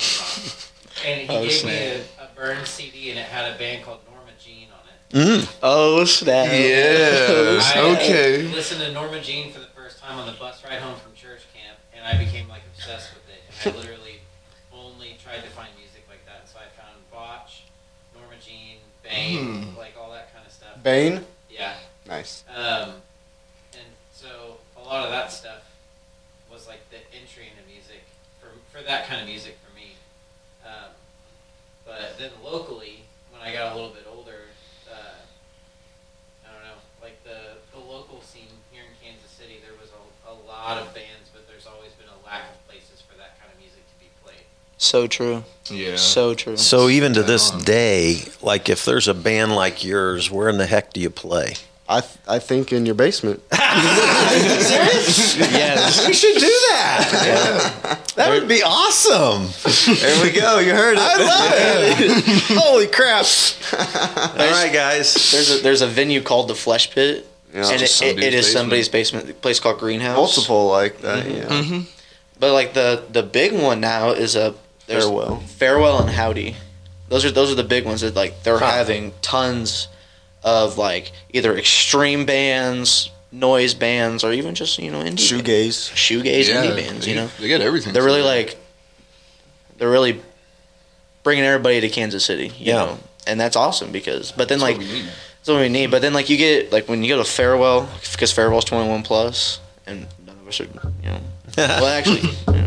[0.46, 0.72] it's.
[1.06, 1.74] And he Oh, gave snap.
[1.74, 5.44] me a, a burned CD, and it had a band called Norma Jean on it.
[5.46, 5.56] Mm.
[5.62, 6.48] oh snap!
[6.52, 7.62] Yeah.
[7.62, 8.48] I Okay.
[8.50, 11.14] I listened to Norma Jean for the first time on the bus ride home from
[11.14, 13.42] church camp, and I became like obsessed with it.
[13.64, 14.20] And I literally
[14.74, 16.50] only tried to find music like that.
[16.50, 17.64] So I found Botch,
[18.16, 18.78] Norma Jean,
[19.36, 19.78] Bane, Hmm.
[19.78, 20.82] like all that kind of stuff.
[20.84, 21.26] Bane.
[21.50, 21.76] Yeah.
[22.06, 22.44] Nice.
[22.54, 23.02] Um,
[23.74, 25.64] and so a lot of that stuff
[26.52, 28.04] was like the entry into music
[28.40, 29.96] for for that kind of music for me.
[30.66, 30.92] Um,
[31.86, 34.48] but then locally, when I got a little bit older,
[34.92, 35.20] uh,
[36.46, 40.32] I don't know, like the the local scene here in Kansas City, there was a
[44.78, 45.44] So true.
[45.70, 45.96] Yeah.
[45.98, 46.58] So true.
[46.58, 50.66] So even to this day, like if there's a band like yours, where in the
[50.68, 51.56] heck do you play?
[51.90, 53.42] I th- I think in your basement.
[53.52, 54.68] yes.
[56.08, 58.00] We should do that.
[58.16, 59.48] That would be awesome.
[59.96, 60.60] There we go.
[60.60, 61.02] You heard it.
[61.02, 62.44] I love it.
[62.60, 63.26] Holy crap!
[64.40, 65.14] All right, guys.
[65.32, 67.70] There's a there's a venue called the Flesh Pit, Yeah.
[67.70, 69.30] and it, it, it is somebody's somebody's basement.
[69.30, 70.18] A place called Greenhouse.
[70.18, 71.26] Multiple like that.
[71.26, 71.74] Mm-hmm.
[71.74, 71.82] Yeah.
[72.40, 74.54] But like the the big one now is a
[74.88, 75.38] there's Farewell.
[75.42, 76.56] Farewell and Howdy.
[77.10, 78.72] Those are those are the big ones that like they're Huh.
[78.72, 79.88] having tons
[80.44, 85.92] of like either extreme bands, noise bands, or even just you know indie Shoegaze.
[85.94, 87.06] shoegaze yeah, indie bands.
[87.06, 87.94] they, You know, they get everything.
[87.94, 88.58] they're really from like
[89.78, 90.20] they're really
[91.24, 92.48] bringing everybody to Kansas City.
[92.48, 92.74] You Yeah.
[92.76, 93.00] know?
[93.26, 95.92] and that's awesome because but then That's like what we that's what we need.
[95.92, 99.04] But then like you get like when you go to Farewell because Farewell's twenty one
[99.04, 100.70] plus, and none of us are you
[101.06, 101.20] know.
[101.58, 102.67] Well, actually, you know,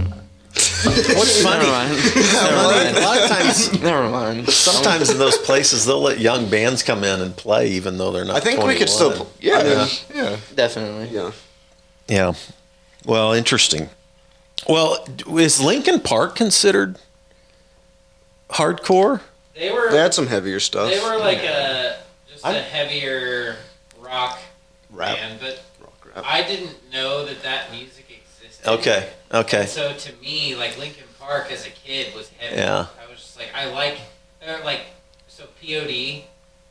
[1.16, 1.64] What's funny?
[1.66, 2.96] never mind.
[2.96, 4.48] A lot of times, Never mind.
[4.48, 8.24] sometimes in those places, they'll let young bands come in and play, even though they're
[8.24, 8.36] not.
[8.36, 9.12] I think we could still.
[9.12, 9.58] Pl- Yeah.
[9.58, 9.88] I mean, Yeah.
[10.14, 10.36] Yeah.
[10.54, 11.08] Definitely.
[11.16, 11.32] yeah.
[12.08, 12.32] Yeah.
[13.04, 13.88] Well, interesting.
[14.68, 15.04] Well,
[15.38, 16.98] is Linkin Park considered
[18.50, 19.20] hardcore?
[19.54, 20.90] They were They had some heavier stuff.
[20.90, 21.98] they were like a
[22.30, 23.56] just a I'm- heavier
[24.00, 24.38] rock
[24.90, 25.16] Rap.
[25.16, 26.24] band, but Rock rap.
[26.26, 27.99] I didn't know that that music
[28.66, 29.08] Okay.
[29.32, 29.66] Okay.
[29.66, 32.56] So to me, like Linkin Park as a kid was heavy.
[32.56, 32.86] Yeah.
[33.02, 33.98] I was just like, I like,
[34.40, 34.82] they're like,
[35.28, 36.24] so POD,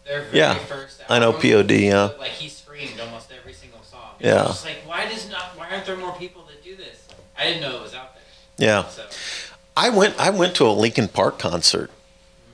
[0.06, 1.72] their very Yeah, first Album, I know POD.
[1.72, 2.10] Yeah.
[2.20, 4.16] Like he screamed almost every single song.
[4.20, 4.36] Yeah.
[4.36, 5.58] I was just like, why does not?
[5.58, 7.08] Why aren't there more people that do this?
[7.38, 8.68] I didn't know it was out there.
[8.68, 8.88] Yeah.
[8.88, 9.06] So
[9.78, 10.20] I went.
[10.20, 11.90] I went to a Linkin Park concert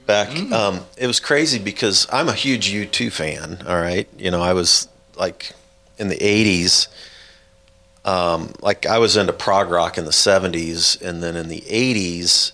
[0.06, 0.30] back.
[0.52, 3.64] Um, it was crazy because I'm a huge U2 fan.
[3.68, 5.54] All right, you know, I was like
[5.98, 6.88] in the '80s.
[8.06, 12.52] Um, like I was into prog rock in the '70s, and then in the '80s,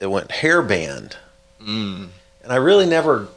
[0.00, 1.16] it went hair band,
[1.60, 2.08] Mm.
[2.42, 3.28] and I really never,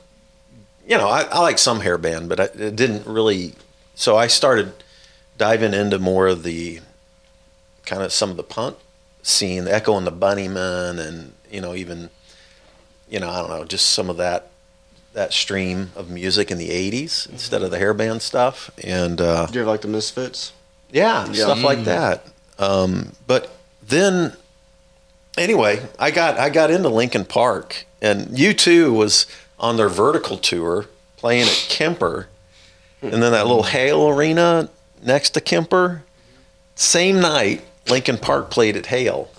[0.87, 3.53] you know, I, I like some hair band, but I, it didn't really.
[3.95, 4.71] So I started
[5.37, 6.79] diving into more of the
[7.85, 8.77] kind of some of the punk
[9.21, 12.09] scene, the Echo and the Bunnymen, and you know even
[13.09, 14.49] you know I don't know just some of that
[15.13, 19.55] that stream of music in the '80s instead of the hairband stuff, and uh, Do
[19.55, 20.53] you ever like the Misfits?
[20.91, 21.45] Yeah, Yeah.
[21.45, 22.25] stuff like that.
[22.59, 23.51] Um, but
[23.87, 24.33] then
[25.37, 29.25] anyway, I got I got into Linkin Park, and U2 was
[29.59, 30.85] on their Vertigo tour
[31.17, 32.27] playing at Kemper,
[33.01, 34.69] and then that little Hale Arena
[35.03, 36.03] next to Kemper.
[36.75, 39.29] Same night, Linkin Park played at Hale,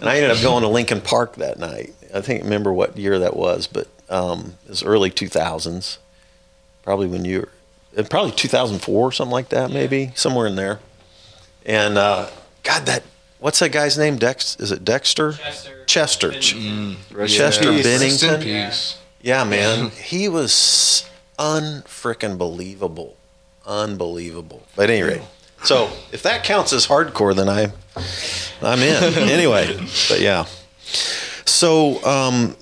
[0.00, 1.92] and I ended up going to Linkin Park that night.
[2.14, 5.98] I think remember what year that was, but um, it was early two thousands,
[6.82, 7.48] probably when you were,
[8.08, 10.80] probably two thousand four, or something like that, maybe somewhere in there.
[11.66, 12.28] And uh,
[12.62, 13.02] God, that
[13.38, 14.16] what's that guy's name?
[14.16, 14.56] Dex?
[14.60, 15.32] Is it Dexter?
[15.32, 15.84] Chester.
[15.86, 16.30] Chester.
[16.30, 16.96] Bennington.
[17.12, 17.84] Rest Chester peace.
[17.86, 18.40] Rest in Bennington.
[18.42, 18.98] peace.
[19.20, 23.16] Yeah, man, he was unfrickin' believable,
[23.66, 24.62] unbelievable.
[24.76, 25.22] But at any rate,
[25.64, 27.72] so if that counts as hardcore, then I,
[28.62, 29.76] I'm in anyway.
[30.08, 30.44] But yeah,
[31.44, 32.56] so um,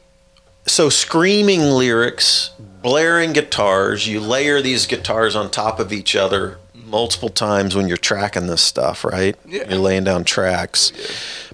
[0.67, 2.51] so screaming lyrics,
[2.83, 4.07] blaring guitars.
[4.07, 8.63] You layer these guitars on top of each other multiple times when you're tracking this
[8.63, 9.37] stuff, right?
[9.45, 9.69] Yeah.
[9.69, 10.93] You're laying down tracks.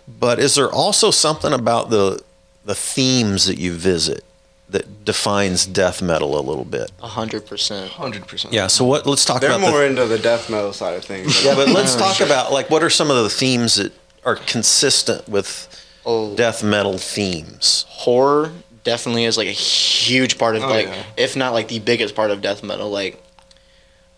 [0.07, 2.23] But is there also something about the
[2.65, 4.25] the themes that you visit
[4.69, 6.93] that defines death metal a little bit?
[7.03, 7.91] A hundred percent.
[7.93, 8.53] Hundred percent.
[8.55, 8.67] Yeah.
[8.67, 9.07] So what?
[9.07, 11.45] Let's talk They're about more the, into the death metal side of things.
[11.45, 13.93] yeah, but let's talk about like what are some of the themes that
[14.25, 15.69] are consistent with
[16.05, 17.85] Oh, death metal themes?
[17.89, 18.53] horror
[18.85, 21.03] definitely is like a huge part of Oh, like, yeah.
[21.17, 22.91] if not like the biggest part of death metal.
[22.91, 23.23] Like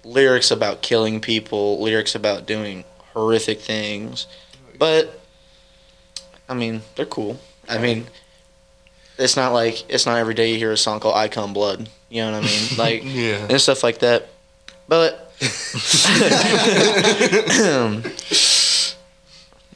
[0.04, 4.26] lyrics about killing people, lyrics about doing horrific things,
[4.78, 5.20] but
[6.48, 7.38] I mean they're cool.
[7.68, 8.06] I mean,
[9.18, 11.88] it's not like it's not every day you hear a song called "I Come Blood."
[12.10, 12.68] You know what I mean?
[12.78, 13.46] Like Yeah.
[13.48, 14.28] and stuff like that.
[14.88, 15.20] But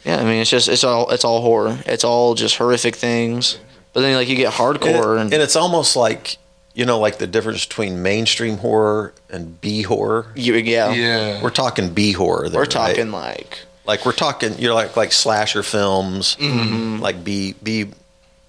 [0.05, 1.79] yeah, I mean it's just it's all it's all horror.
[1.87, 3.59] It's all just horrific things.
[3.99, 6.37] But then like you get hardcore and, and, and it's almost like
[6.73, 10.27] you know, like the difference between mainstream horror and B horror.
[10.37, 11.43] you, yeah, Yeah.
[11.43, 12.49] We're talking B horror.
[12.49, 12.71] There, we're right?
[12.71, 14.57] talking like like we're talking.
[14.59, 17.01] You're like like slasher films, Mm-hmm.
[17.03, 17.87] like B B.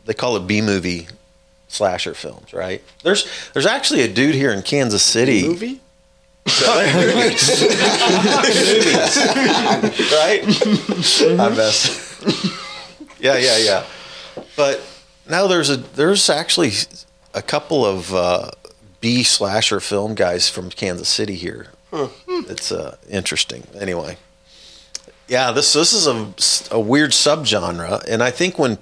[0.05, 1.07] They call it B movie
[1.69, 2.83] slasher films, right?
[3.01, 5.47] There's there's actually a dude here in Kansas City.
[5.47, 5.81] movie.
[9.09, 10.41] right?
[11.39, 12.23] I best.
[13.19, 13.85] yeah, yeah, yeah.
[14.55, 14.81] But
[15.29, 16.71] now there's a there's actually
[17.33, 18.51] a couple of uh,
[19.01, 21.67] B slasher film guys from Kansas City here.
[22.27, 23.63] It's uh, interesting.
[23.79, 24.17] Anyway,
[25.27, 28.77] yeah, this this is a, a weird subgenre, and I think when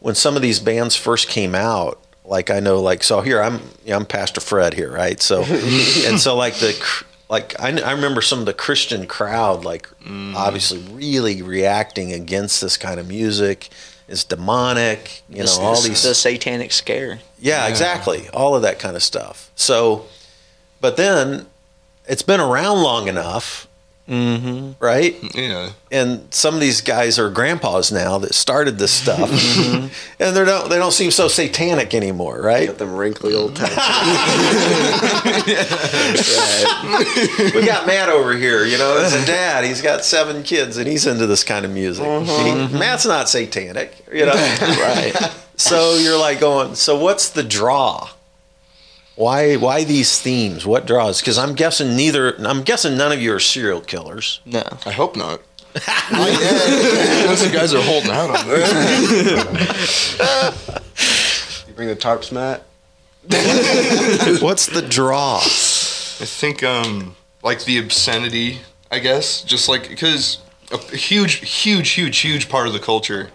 [0.00, 3.54] when some of these bands first came out, like I know, like so here I'm,
[3.84, 5.20] you know, I'm Pastor Fred here, right?
[5.20, 5.42] So,
[6.06, 9.88] and so like the, like I, I remember some of the Christian crowd, like
[10.36, 13.70] obviously really reacting against this kind of music.
[14.14, 17.18] It's demonic, you know, This- all this- these the satanic scare.
[17.40, 18.28] yeah, exactly.
[18.32, 19.50] All of that kind of stuff.
[19.56, 20.04] So,
[20.80, 21.46] but then
[22.06, 23.66] it's been around long enough,
[24.08, 24.72] Mm-hmm.
[24.84, 25.16] right?
[25.34, 25.70] Yeah.
[25.90, 29.86] And some of these guys are grandpas now that started this stuff, mm-hmm.
[30.22, 32.66] and they don't they don't seem so satanic anymore, right?
[32.68, 33.76] Got them wrinkly old tattoos.
[37.54, 40.86] we got Matt over here, you know, as a dad, he's got seven kids and
[40.86, 42.04] he's into this kind of music.
[42.04, 42.44] Mm-hmm.
[42.46, 42.78] He- mm-hmm.
[42.78, 45.12] Matt's not satanic, you know, Right.
[45.56, 48.08] so you're like going, so what's the draw?
[49.16, 50.66] Why why these themes?
[50.66, 51.20] What draws?
[51.20, 52.34] Because I'm guessing neither.
[52.44, 54.40] I'm guessing none of you are serial killers.
[54.44, 54.62] No.
[54.84, 55.40] I hope not.
[56.10, 60.18] Unless you guys are holding out on this.
[61.66, 62.62] you bring the tarps, Matt.
[64.42, 65.38] What's the draw?
[65.38, 70.38] I think um like the obscenity, I guess, just like because
[70.72, 73.30] a huge, huge, huge, huge part of the culture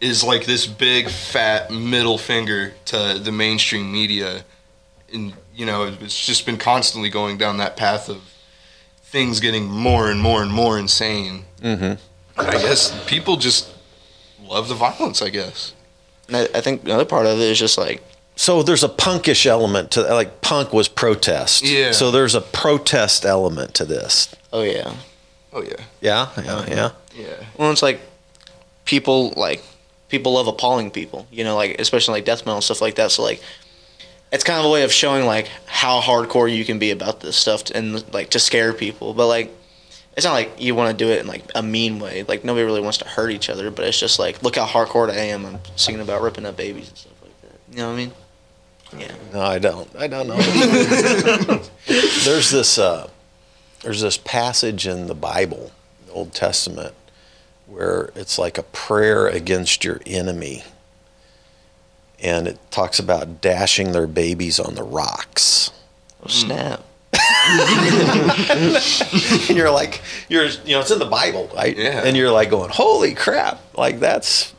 [0.00, 4.44] is like this big fat middle finger to the mainstream media,
[5.12, 8.22] and you know it's just been constantly going down that path of
[9.02, 11.44] things getting more and more and more insane.
[11.62, 12.40] Mm-hmm.
[12.40, 13.72] I guess people just
[14.42, 15.22] love the violence.
[15.22, 15.72] I guess.
[16.32, 18.02] I, I think another part of it is just like
[18.36, 21.64] So there's a punkish element to like punk was protest.
[21.64, 21.92] Yeah.
[21.92, 24.34] So there's a protest element to this.
[24.52, 24.92] oh yeah.
[25.52, 25.82] Oh yeah.
[26.00, 26.90] Yeah, yeah, yeah.
[27.14, 27.44] Yeah.
[27.56, 28.00] Well, it's like
[28.84, 29.62] people like
[30.08, 33.10] people love appalling people, you know, like especially like death metal and stuff like that.
[33.10, 33.40] So like,
[34.30, 37.36] it's kind of a way of showing like how hardcore you can be about this
[37.36, 39.14] stuff and like to scare people.
[39.14, 39.54] But like,
[40.16, 42.24] it's not like you want to do it in like a mean way.
[42.24, 43.70] Like nobody really wants to hurt each other.
[43.70, 45.46] But it's just like, look how hardcore I am.
[45.46, 47.58] I'm singing about ripping up babies and stuff like that.
[47.70, 48.12] You know what I mean?
[48.96, 49.14] Yeah.
[49.32, 49.88] No, I don't.
[49.96, 50.36] I don't know.
[51.86, 53.08] there's this uh,
[53.82, 55.72] there's this passage in the Bible,
[56.06, 56.94] the Old Testament,
[57.66, 60.64] where it's like a prayer against your enemy.
[62.20, 65.70] And it talks about dashing their babies on the rocks.
[66.22, 66.82] Oh, snap.
[67.14, 71.76] and you're like, you're, you know, it's in the Bible, right?
[71.76, 72.02] Yeah.
[72.04, 73.60] And you're like going, holy crap!
[73.76, 74.52] Like that's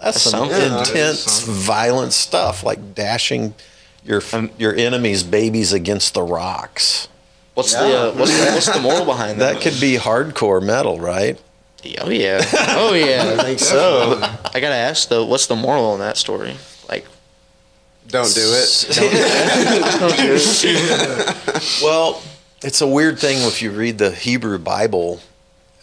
[0.00, 0.58] that's That's some something.
[0.58, 1.54] That is intense, something.
[1.62, 3.54] violent stuff, like dashing
[4.04, 4.22] your
[4.58, 7.08] your enemy's babies against the rocks.
[7.54, 9.54] What's the uh, what's the what's the moral behind that?
[9.54, 11.40] That could be hardcore metal, right?
[12.00, 12.40] Oh yeah.
[12.70, 13.36] Oh yeah.
[13.38, 14.18] I think so.
[14.22, 16.56] I gotta ask though, what's the moral in that story?
[16.88, 17.06] Like,
[18.08, 18.88] Don't do it.
[21.82, 22.22] well,
[22.62, 25.20] it's a weird thing if you read the Hebrew Bible.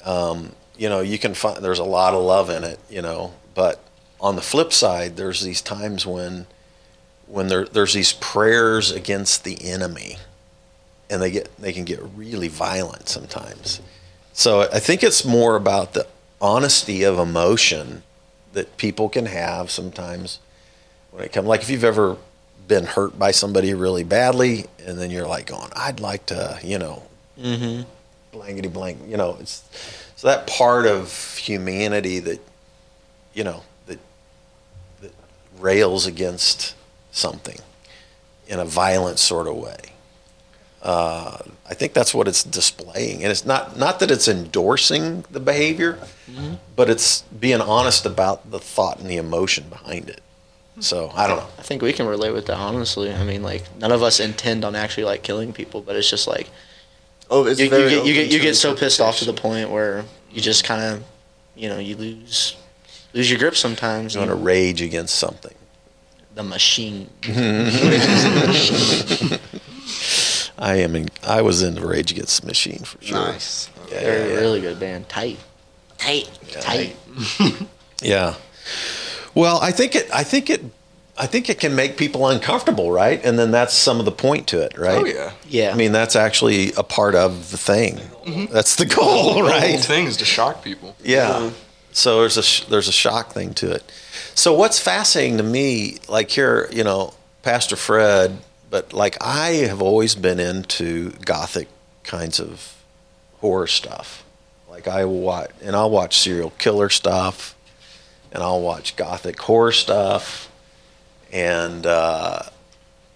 [0.04, 2.80] Um, you know, you can find there's a lot of love in it.
[2.90, 3.84] You know, but
[4.20, 6.48] on the flip side, there's these times when
[7.28, 10.18] when there there's these prayers against the enemy,
[11.10, 13.82] and they get they can get really violent sometimes.
[14.34, 16.08] So I think it's more about the
[16.40, 18.04] honesty of emotion
[18.54, 20.40] that people can have sometimes
[21.12, 21.47] when it comes.
[21.47, 22.17] Like if you've ever
[22.67, 26.80] been hurt by somebody really badly, and then you're like going, "I'd like to," you
[26.80, 27.04] know,
[27.39, 27.84] mm-hmm.
[28.32, 29.00] blankety blank.
[29.08, 29.63] You know, it's
[30.15, 32.39] so that part of humanity that
[33.34, 34.00] you know that
[35.02, 35.12] that
[35.60, 36.76] rails against
[37.12, 37.58] something
[38.47, 39.78] in a violent sort of way.
[40.82, 41.38] Uh,
[41.69, 46.00] I think that's what it's displaying, and it's not not that it's endorsing the behavior,
[46.76, 50.21] but it's being honest about the thought and the emotion behind it.
[50.82, 51.48] So I don't know.
[51.58, 53.13] I think we can relate with that honestly.
[53.13, 56.28] I mean, like none of us intend on actually like killing people, but it's just
[56.28, 56.50] like
[57.32, 59.70] Oh, it's you, you get you get you get so pissed off to the point
[59.70, 61.04] where you just kind of,
[61.56, 62.58] you know, you lose
[63.13, 64.13] lose your grip sometimes.
[64.13, 65.56] You want to rage against something.
[66.36, 67.10] the machine.
[70.60, 70.96] I am.
[70.98, 73.17] In, I was in the Rage Against the Machine for sure.
[73.17, 73.70] Nice.
[73.89, 75.10] Yeah, They're yeah, a really good band.
[75.10, 75.39] Tight,
[75.98, 76.96] tight, tight.
[78.04, 78.36] yeah.
[79.36, 80.10] Well, I think it.
[80.13, 80.62] I think it.
[81.17, 83.24] I think it can make people uncomfortable, right?
[83.24, 84.98] And then that's some of the point to it, right?
[84.98, 85.32] Oh yeah.
[85.48, 85.72] Yeah.
[85.72, 87.98] I mean, that's actually a part of the thing.
[87.98, 88.52] Mm-hmm.
[88.52, 89.62] That's the goal, right?
[89.62, 90.96] The whole thing is to shock people.
[91.04, 91.30] Yeah.
[91.30, 91.56] Mm-hmm.
[91.91, 93.84] So there's a sh- there's a shock thing to it.
[94.34, 97.13] So what's fascinating to me, like here, you know,
[97.44, 98.38] Pastor Fred,
[98.70, 101.67] but like I have always been into gothic
[102.04, 102.82] kinds of
[103.39, 104.24] horror stuff.
[104.70, 107.56] Like I will watch, and I'll watch serial killer stuff,
[108.32, 110.52] and I'll watch gothic horror stuff,
[111.32, 112.44] and uh,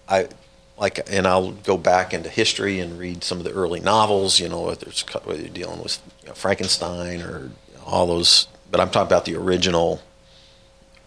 [0.08, 0.28] I
[0.78, 4.38] like, and I'll go back into history and read some of the early novels.
[4.38, 4.90] You know, whether
[5.24, 7.50] whether you're dealing with you know, Frankenstein or
[7.84, 10.02] all those, but I'm talking about the original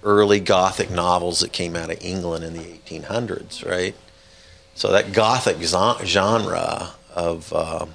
[0.03, 3.95] early Gothic novels that came out of England in the 1800s, right?
[4.75, 7.85] So that Gothic genre of, uh,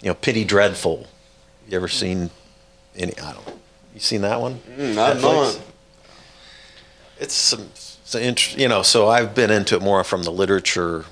[0.00, 1.06] you know, Penny Dreadful.
[1.68, 2.30] You ever seen
[2.96, 3.16] any?
[3.18, 3.60] I don't.
[3.94, 4.60] You seen that one?
[4.76, 5.56] Mm, not knowing.
[7.18, 8.82] It's some, some int- you know.
[8.82, 11.04] So I've been into it more from the literature,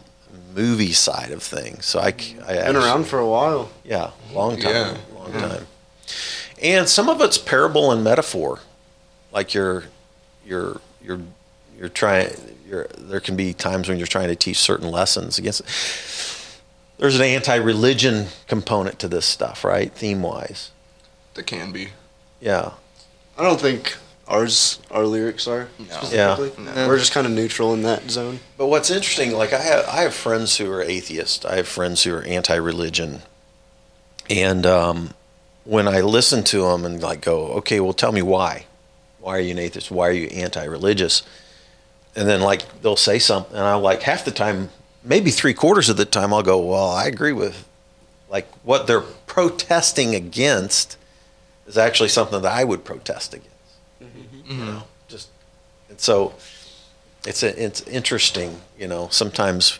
[0.55, 1.85] movie side of things.
[1.87, 3.71] So I, I Been actually- around for a while.
[3.85, 5.41] yeah, long time, Yeah, long yeah.
[5.49, 5.67] time.
[6.63, 8.61] And some of it's parable and metaphor,
[9.33, 9.85] like you're,
[10.47, 11.21] you're, you're,
[11.79, 12.31] you're trying.
[12.69, 15.63] You're, there can be times when you're trying to teach certain lessons against.
[16.99, 19.91] There's an anti-religion component to this stuff, right?
[19.93, 20.71] Theme-wise,
[21.35, 21.91] That can be.
[22.41, 22.73] Yeah,
[23.37, 23.97] I don't think
[24.27, 26.53] ours, our lyrics are specifically.
[26.65, 26.87] Yeah.
[26.87, 28.41] We're just kind of neutral in that zone.
[28.57, 31.45] But what's interesting, like I have, I have friends who are atheists.
[31.45, 33.23] I have friends who are anti-religion,
[34.29, 35.15] and um,
[35.65, 38.67] when I listen to them and like go, okay, well, tell me why.
[39.21, 39.91] Why are you an atheist?
[39.91, 41.23] Why are you anti-religious?
[42.15, 44.69] And then like they'll say something, and I like half the time,
[45.03, 47.67] maybe three quarters of the time, I'll go, well, I agree with,
[48.29, 50.98] like what they're protesting against
[51.69, 53.51] is actually something that I would protest against.
[54.03, 54.37] Mm-hmm.
[54.37, 54.67] You mm-hmm.
[54.67, 55.29] know, just
[55.89, 56.35] and so
[57.27, 59.09] it's a, it's interesting, you know.
[59.11, 59.79] Sometimes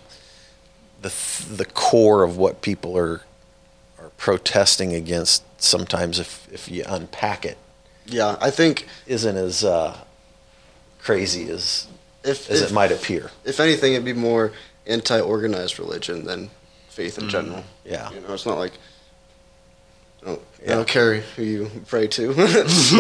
[1.01, 1.13] the
[1.51, 3.23] the core of what people are
[3.99, 5.43] are protesting against.
[5.61, 7.59] Sometimes, if if you unpack it,
[8.07, 9.97] Yeah, I think isn't as uh,
[11.01, 11.89] crazy as
[12.23, 13.31] if as if, it might appear.
[13.45, 14.53] if anything, it'd be more
[14.87, 16.51] anti-organized religion than
[16.89, 17.31] faith in mm-hmm.
[17.31, 17.65] general.
[17.85, 18.79] Yeah, You know, it's not like I
[20.23, 20.73] Oh, don't, Yeah.
[20.73, 22.29] I don't care who you pray to.
[22.35, 22.99] Nothing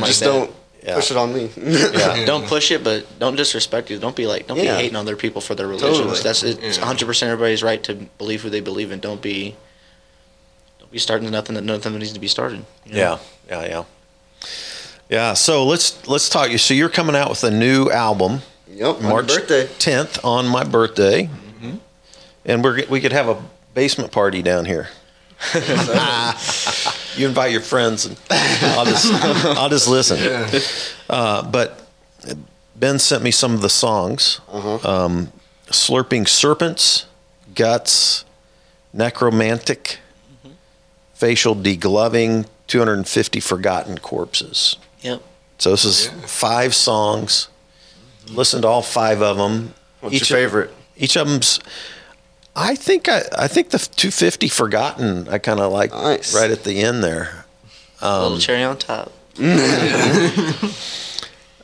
[0.00, 0.26] like just that.
[0.26, 0.50] don't
[0.82, 0.94] Yeah.
[0.96, 1.50] push it on me.
[1.56, 3.98] yeah, Don't push it, but don't disrespect you.
[3.98, 4.76] Don't be like, don't Yeah.
[4.76, 5.98] be hating on other people for their religions.
[5.98, 6.20] Totally.
[6.20, 6.82] That's it's Yeah.
[6.82, 8.98] 100 percent everybody's right to believe who they believe in.
[9.00, 9.54] Don't be,
[10.80, 12.64] don't be starting nothing that nothing needs to be started.
[12.84, 13.20] you know?
[13.48, 13.84] yeah, yeah, yeah.
[15.08, 15.34] Yeah.
[15.34, 16.50] So let's let's talk.
[16.50, 16.58] You.
[16.58, 18.40] So you're coming out with a new album.
[18.68, 19.66] Yep, my March birthday.
[19.66, 21.76] 10th on my birthday, mm-hmm.
[22.46, 23.36] and we're we could have a
[23.74, 24.88] basement party down here.
[27.16, 29.12] you invite your friends, and I'll just
[29.44, 30.18] I'll just listen.
[31.10, 31.86] Uh, but
[32.76, 34.88] Ben sent me some of the songs: Uh-huh.
[35.06, 35.32] um,
[35.68, 37.06] "Slurping Serpents,"
[37.54, 38.24] "Guts,"
[38.92, 39.98] "Necromantic,"
[41.14, 45.22] "Facial Degloving," "250 Forgotten Corpses." Yep.
[45.58, 46.26] So this is Yeah.
[46.26, 47.48] five songs.
[48.28, 49.74] Listen to all five of them.
[50.00, 50.74] What's each your of- favorite?
[50.96, 51.60] each of them's.
[52.54, 56.34] I think I, I think the 250 Forgotten I kind of like Nice.
[56.34, 57.44] right at the end there.
[58.00, 59.12] A little cherry on top.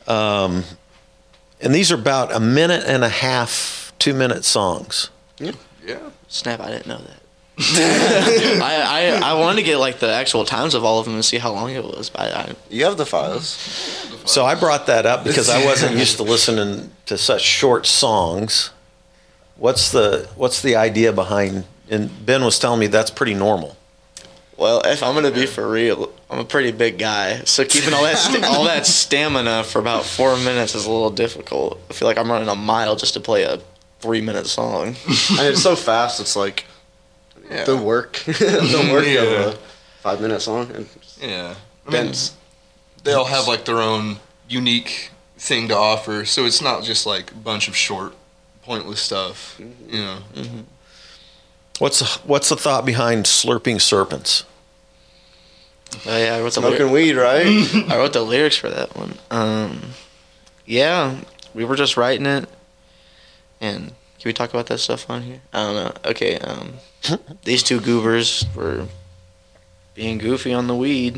[0.07, 0.63] um,
[1.61, 5.09] And these are about a minute and a half, two minute songs.
[5.37, 5.51] Yeah.
[5.85, 5.99] yeah.
[6.27, 6.59] Snap!
[6.61, 7.19] I didn't know that.
[8.63, 11.25] I, I I wanted to get like the actual times of all of them and
[11.25, 13.57] see how long it was, but I, I You have the files.
[14.25, 18.71] So I brought that up because I wasn't used to listening to such short songs.
[19.59, 21.65] What's the what's the idea behind?
[21.89, 23.75] And Ben was telling me that's pretty normal.
[24.57, 28.03] Well, if I'm gonna be for real, I'm a pretty big guy, so keeping all
[28.03, 31.79] that st- all that stamina for about four minutes is a little difficult.
[31.89, 33.59] I feel like I'm running a mile just to play a
[33.99, 34.87] three minute song.
[34.87, 36.19] and it's so fast.
[36.19, 36.65] It's like
[37.49, 37.63] Yeah.
[37.65, 39.21] the work, the work Yeah.
[39.21, 39.57] of a
[40.01, 40.71] five minute song.
[40.73, 40.89] And
[41.21, 41.55] Yeah.
[41.87, 42.33] I mean, Ben's
[43.03, 44.17] they all have like their own
[44.49, 48.13] unique thing to offer, so it's not just like a bunch of short,
[48.69, 49.59] pointless stuff.
[49.59, 50.17] You know.
[51.79, 54.43] What's what's the thought behind slurping serpents?
[56.05, 56.77] Oh, yeah, I wrote the lyrics.
[56.77, 57.89] smoking weed, right?
[57.89, 59.15] I wrote the lyrics for that one.
[59.31, 59.81] Um,
[60.67, 61.15] yeah,
[61.55, 62.47] we were just writing it,
[63.59, 65.41] and can we talk about that stuff on here?
[65.51, 66.11] I don't know.
[66.11, 66.73] Okay, um,
[67.45, 68.85] these two goobers were
[69.95, 71.15] being goofy on the weed,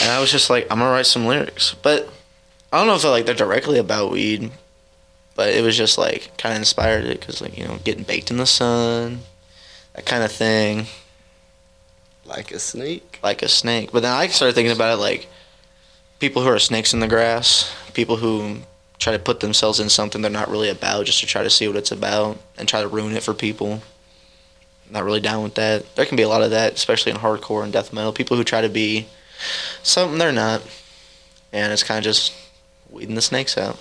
[0.00, 2.08] and I was just like, I'm gonna write some lyrics, but
[2.72, 4.50] I don't know if like they're directly about weed,
[5.42, 8.30] but it was just like kind of inspired it because like you know getting baked
[8.30, 9.18] in the sun,
[9.92, 10.86] that kind of thing
[12.24, 13.18] like a snake.
[13.24, 13.90] like a snake.
[13.90, 15.26] But then I started thinking about it like
[16.20, 18.58] people who are snakes in the grass, people who
[19.00, 21.66] try to put themselves in something they're not really about just to try to see
[21.66, 23.82] what it's about and try to ruin it for people.
[24.92, 25.96] Not really down with that.
[25.96, 28.12] There can be a lot of that, especially in hardcore and death metal.
[28.12, 29.08] People who try to be
[29.82, 30.62] something they're not,
[31.52, 32.32] and it's kind of just
[32.88, 33.76] weeding the snakes out.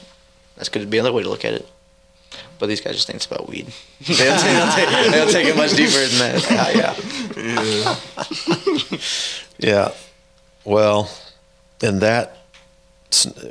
[0.61, 1.67] That's could be another way to look at it.
[2.59, 3.65] But these guys just think it's about weed.
[4.07, 6.47] they, don't take, they, don't take, they don't take it much deeper than that.
[6.75, 6.93] Yeah,
[7.41, 7.95] Yeah,
[8.91, 8.99] yeah.
[9.57, 9.91] yeah.
[10.63, 11.09] Well,
[11.81, 12.37] and that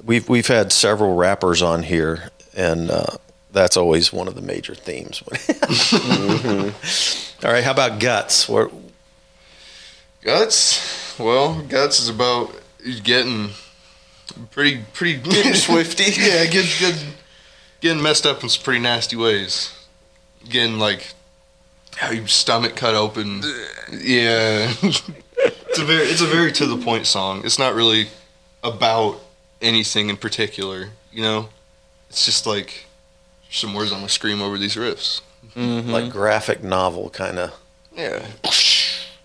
[0.05, 3.17] we've we've had several rappers on here, and uh,
[3.51, 5.21] that's always one of the major themes.
[7.43, 8.49] All right, how about guts?
[8.49, 8.71] What,
[10.23, 11.19] Guts.
[11.19, 12.55] Well, guts is about
[13.03, 13.51] getting
[14.51, 15.23] Pretty, pretty
[15.55, 16.05] Swifty.
[16.05, 17.05] yeah, getting, get,
[17.81, 19.77] getting messed up in some pretty nasty ways.
[20.49, 21.15] Getting like
[21.97, 23.43] how your stomach cut open.
[23.91, 27.43] Yeah, it's a very, it's a very to the point song.
[27.45, 28.09] It's not really
[28.63, 29.21] about
[29.61, 30.91] anything in particular.
[31.13, 31.49] You know,
[32.09, 32.87] it's just like
[33.51, 35.21] some words I'm gonna scream over these riffs.
[35.55, 35.91] Mm-hmm.
[35.91, 37.53] Like graphic novel kind of.
[37.95, 38.27] Yeah,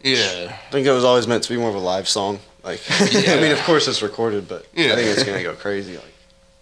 [0.02, 0.58] yeah.
[0.68, 2.40] I think it was always meant to be more of a live song.
[2.66, 4.94] Like, I mean, of course it's recorded, but Yeah.
[4.94, 6.14] I think it's gonna go crazy, like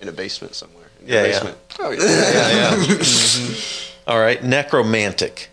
[0.02, 0.84] in a basement somewhere.
[1.02, 1.32] In your Yeah, yeah.
[1.32, 1.58] basement.
[1.80, 2.04] Oh yeah.
[2.04, 3.56] Yeah, yeah.
[4.08, 5.50] All right, necromantic.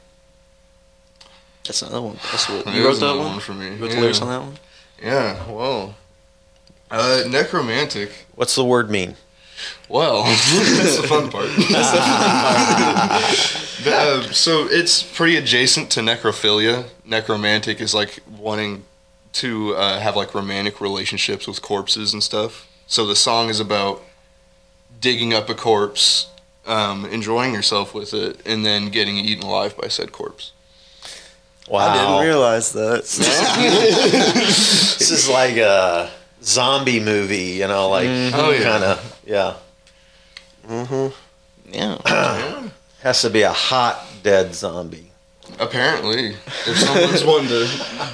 [1.65, 2.19] That's another one.
[2.33, 3.27] That's what you wrote that one.
[3.27, 3.67] one for me.
[3.67, 4.59] You wrote the lyrics on that one.
[5.01, 5.49] Yeah.
[5.49, 5.95] Well,
[6.91, 8.11] uh, necromantic.
[8.35, 9.15] What's the word mean?
[9.89, 11.49] Well, that's the fun part.
[13.85, 16.87] The, uh, so it's pretty adjacent to necrophilia.
[17.05, 18.85] Necromantic is like wanting
[19.35, 22.67] to uh, have like romantic relationships with corpses and stuff.
[22.87, 24.03] So the song is about
[25.01, 26.29] digging up a corpse,
[26.67, 30.53] um, enjoying yourself with it, and then getting eaten alive by said corpse.
[31.69, 31.89] Wow.
[31.89, 33.03] I didn't realize that.
[33.05, 36.11] this is like a
[36.43, 38.63] zombie movie, you know, like Oh, yeah.
[38.63, 39.55] kind of, yeah.
[40.67, 41.73] mm-hmm.
[41.73, 42.69] Yeah.
[43.03, 45.10] Has to be a hot dead zombie.
[45.61, 46.31] Apparently,
[46.67, 47.69] if someone's wanting to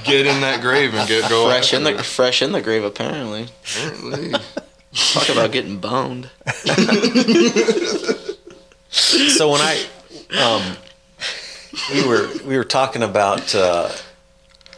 [0.04, 2.82] get in that grave and get go fresh in the it, fresh in the grave.
[2.84, 4.32] Apparently, apparently.
[5.12, 6.30] talk about getting boned.
[8.90, 9.84] So when I,
[10.40, 10.76] um,
[11.92, 13.90] we were we were talking about uh,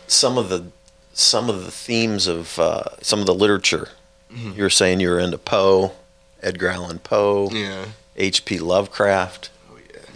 [0.07, 0.67] some of the
[1.13, 3.89] some of the themes of uh, some of the literature.
[4.31, 5.93] You were saying you were into Poe,
[6.43, 7.87] Edgar Allan Poe, Yeah.
[8.15, 8.59] H.P.
[8.59, 9.49] Lovecraft.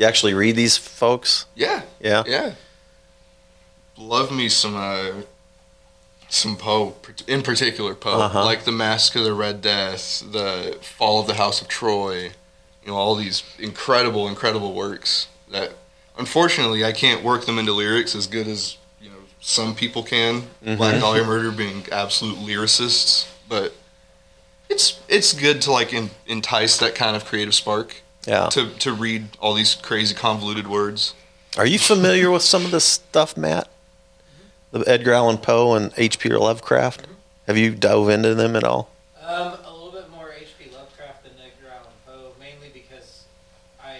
[0.03, 1.47] You actually read these folks?
[1.55, 1.83] Yeah.
[2.01, 2.25] Yeah.
[2.27, 2.55] Yeah.
[3.97, 5.23] Love me some uh
[6.29, 6.97] some Poe,
[7.29, 8.45] in particular Poe, Uh-huh.
[8.45, 12.23] like the Masque of the Red Death, the Fall of the House of Troy,
[12.83, 15.75] you know, all these incredible, incredible works that,
[16.19, 20.49] unfortunately, I can't work them into lyrics as good as you know some people can.
[20.65, 23.73] Black Dahlia Murder being absolute lyricists, but
[24.69, 28.49] it's it's good to like en- entice that kind of creative spark Yeah.
[28.51, 31.15] to to read all these crazy convoluted words.
[31.59, 33.69] Are you familiar with some of this stuff, Matt?
[34.71, 36.31] The Edgar Allan Poe and H.P.
[36.31, 37.07] Lovecraft.
[37.47, 38.91] Have you dove into them at all?
[39.21, 40.71] Um, a little bit more H.P.
[40.75, 43.25] Lovecraft than Edgar Allan Poe, mainly because
[43.83, 43.99] I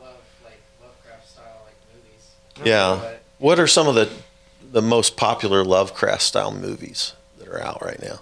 [0.00, 0.14] love
[0.44, 2.30] like Lovecraft style like movies.
[2.64, 2.98] Yeah.
[3.02, 4.08] But What are some of the
[4.70, 8.20] the most popular Lovecraft style movies that are out right now?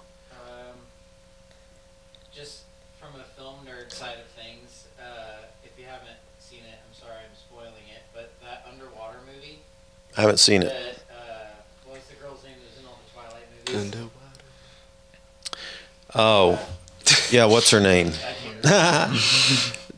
[10.17, 10.69] I haven't seen it.
[10.69, 14.11] that uh, the girl's name that in all the Twilight movies?
[16.15, 16.59] Oh,
[17.31, 17.45] yeah.
[17.45, 18.09] What's her name?
[18.09, 19.19] I can't remember.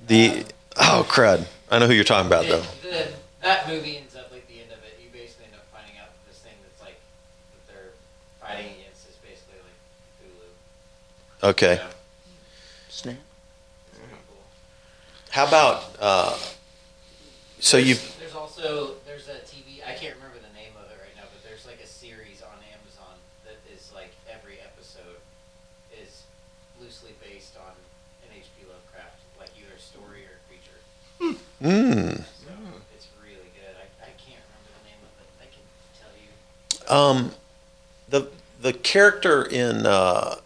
[0.06, 0.44] the
[0.78, 1.46] oh crud!
[1.70, 2.60] I know who you're talking about though.
[2.82, 3.08] The, the,
[3.42, 5.00] that movie ends up like the end of it.
[5.02, 7.00] You basically end up finding out this thing that's like
[7.66, 7.92] that they're
[8.40, 9.78] fighting against is basically like
[11.42, 11.48] Cthulhu.
[11.50, 11.74] Okay.
[11.76, 11.88] Yeah,
[12.90, 13.16] Snap.
[14.28, 14.36] cool.
[15.30, 16.38] How about uh,
[17.58, 17.96] so you?
[18.52, 19.80] Also there's a TV.
[19.80, 22.52] I can't remember the name of it right now, but there's like a series on
[22.68, 23.16] Amazon
[23.48, 25.16] that is like every episode
[25.96, 26.24] is
[26.78, 27.72] loosely based on
[28.28, 28.68] an H.P.
[28.68, 30.76] Lovecraft, like either story or creature.
[31.64, 32.52] Mm, So
[32.94, 33.72] it's really good.
[33.72, 35.28] I, I can't remember the name of it.
[35.40, 35.64] I can
[35.96, 37.24] tell you.
[37.24, 37.32] um,
[38.10, 38.28] the
[38.60, 40.36] the character in uh,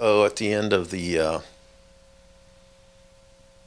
[0.00, 1.38] oh at the end of the uh,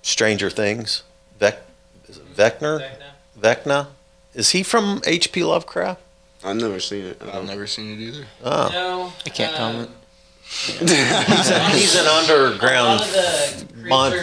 [0.02, 1.04] Stranger Things,
[1.40, 1.62] Vec,
[2.10, 2.82] is it Vecna?
[2.82, 3.06] Vecna?
[3.42, 3.88] Vecna,
[4.34, 5.44] is he from H.P.
[5.44, 6.02] Lovecraft?
[6.44, 7.22] I've never seen it.
[7.22, 8.26] I've never seen it either.
[8.44, 9.92] Oh, No, I can't um, comment.
[10.50, 14.14] he's, a, he's an A lot underground of the mon-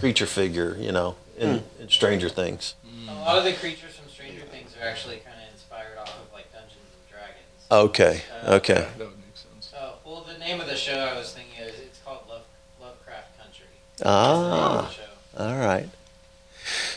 [0.00, 2.74] creature figure, you know, in, in Stranger Things.
[3.08, 6.32] a lot of the creatures from Stranger Things are actually kind of inspired off of
[6.32, 7.70] like Dungeons and Dragons.
[7.70, 8.88] Okay, okay.
[8.98, 9.72] That would make sense.
[9.78, 12.42] Oh, well, the name of the show I was thinking is it's called Love,
[12.80, 13.66] Lovecraft Country.
[13.98, 14.40] That's the Ah.
[14.70, 15.44] name of the show.
[15.44, 15.88] All right.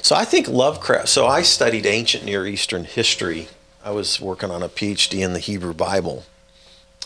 [0.02, 1.10] So I think Lovecraft.
[1.10, 3.48] So I studied ancient Near Eastern history.
[3.84, 6.26] I was working on a PhD in the Hebrew Bible,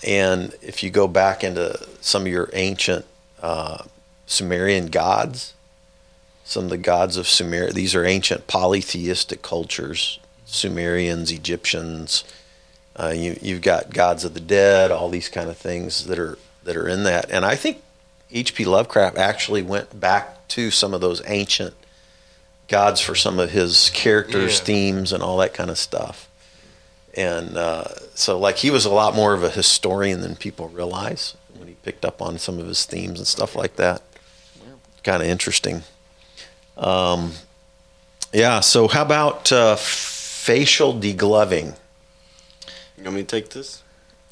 [0.06, 3.06] and if you go back into some of your ancient
[3.41, 3.84] uh,
[4.26, 5.54] Sumerian gods,
[6.44, 12.24] some of the gods of Sumer, these are ancient polytheistic cultures: Sumerians, Egyptians.
[12.96, 16.38] Uh, you, you've got gods of the dead, all these kind of things that are
[16.64, 17.82] that are in that, and I think
[18.32, 18.66] H.P.
[18.66, 21.76] Lovecraft actually went back to some of those ancient
[22.68, 24.66] gods for some of his characters, Yeah.
[24.66, 26.30] themes, and all that kind of stuff.
[27.16, 27.86] And uh,
[28.16, 31.76] so, like, he was a lot more of a historian than people realize when he
[31.84, 34.01] picked up on some of his themes and stuff like that.
[35.03, 35.84] Kind of interesting.
[36.78, 37.34] Um,
[38.32, 38.61] yeah.
[38.61, 41.76] So how about uh, facial degloving?
[42.97, 43.84] You want me to take this?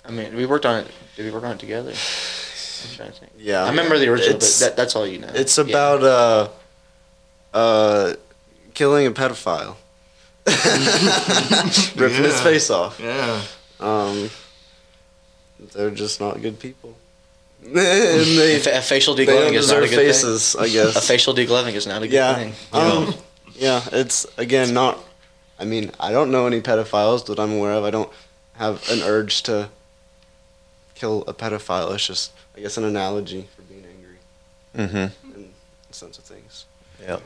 [0.05, 0.87] I mean, we worked on it.
[1.15, 1.89] Did we work on it together?
[1.91, 3.31] I'm trying to think.
[3.37, 3.63] Yeah.
[3.65, 5.29] I remember the original, but that, that's all you know.
[5.35, 5.65] It's Yeah.
[5.65, 6.49] about uh,
[7.53, 8.13] uh,
[8.73, 9.75] killing a pedophile,
[11.95, 12.99] ripping his face off.
[12.99, 13.41] Yeah.
[13.79, 14.29] Um,
[15.73, 16.95] they're just not good people.
[17.63, 20.93] and they, a facial they degloving is not a good faces, I guess.
[20.93, 20.97] thing.
[20.97, 22.35] A facial degloving is not a good yeah.
[22.35, 22.53] thing.
[22.73, 23.13] Um,
[23.53, 24.97] yeah, it's again not.
[25.59, 27.83] I mean, I don't know any pedophiles that I'm aware of.
[27.83, 28.09] I don't
[28.53, 29.69] have an urge to
[30.95, 31.93] kill a pedophile.
[31.93, 34.17] It's just, I guess, an analogy for being angry
[34.75, 35.35] Mm-hmm.
[35.39, 35.49] in
[35.91, 36.65] sense of things.
[36.99, 37.19] Yeah.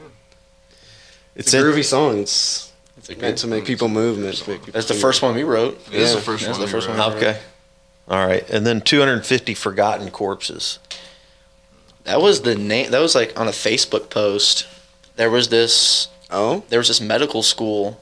[1.35, 2.19] It's It's a groovy song.
[2.19, 4.17] It's It's a meant to make people move.
[4.17, 5.79] Meant to make people That's the first one we wrote.
[5.87, 6.65] It is Yeah, the first that's one.
[6.65, 6.99] the first one.
[7.15, 7.39] Okay.
[8.07, 8.47] All right.
[8.49, 10.79] And then 250 forgotten corpses.
[12.05, 12.91] That was the name.
[12.91, 14.67] That was like on a Facebook post.
[15.15, 16.07] There was this.
[16.31, 17.99] Oh, There was this medical school,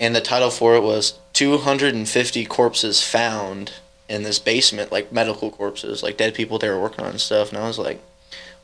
[0.00, 3.72] and the title for it was 250 corpses found
[4.08, 7.50] in this basement, like medical corpses, like dead people they were working on and stuff.
[7.50, 8.00] And I was like,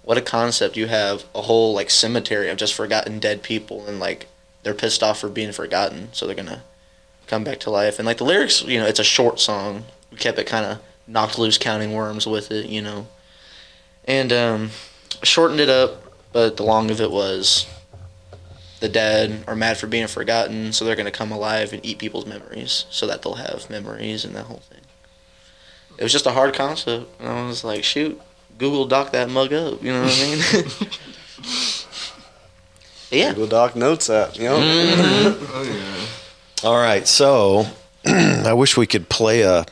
[0.02, 0.76] what a concept!
[0.76, 4.28] You have a whole like cemetery of just forgotten dead people, and like
[4.62, 6.62] they're pissed off for being forgotten, so they're gonna
[7.26, 7.98] come back to life.
[7.98, 9.84] And like the lyrics, you know, it's a short song.
[10.10, 13.06] We kept it kind of knocked loose, counting worms with it, you know,
[14.04, 14.70] and um,
[15.22, 16.02] shortened it up.
[16.32, 17.66] But the long of it was
[18.80, 22.26] the dead are mad for being forgotten, so they're gonna come alive and eat people's
[22.26, 24.80] memories, so that they'll have memories and that whole thing.
[25.98, 28.20] It was just a hard concept, and I was like, shoot,
[28.58, 29.82] Google Doc that mug up.
[29.82, 30.40] You know what I mean?
[33.20, 33.30] yeah.
[33.30, 34.36] Google Doc Notes app.
[34.36, 35.44] You know, mm-hmm.
[35.54, 36.68] Oh yeah.
[36.68, 37.06] All right.
[37.06, 37.66] So
[38.06, 39.64] I wish we could play a.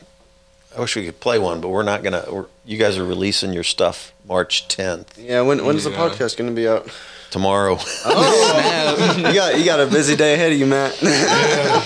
[0.75, 2.25] I wish we could play one, but we're not gonna.
[2.31, 5.41] We're, you guys are releasing your stuff March 10th yeah.
[5.41, 6.87] When when's the podcast going to be out?
[7.31, 7.77] tomorrow.
[8.05, 11.01] Oh, you got you got a busy day ahead of you, Matt.
[11.01, 11.83] Yeah.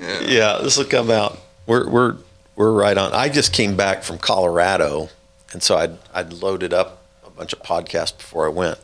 [0.20, 1.38] yeah, this will come out.
[1.66, 2.16] We're we're
[2.54, 3.12] we're right on.
[3.12, 5.08] I just came back from Colorado,
[5.52, 8.78] and so I'd I'd loaded up a bunch of podcasts before I went.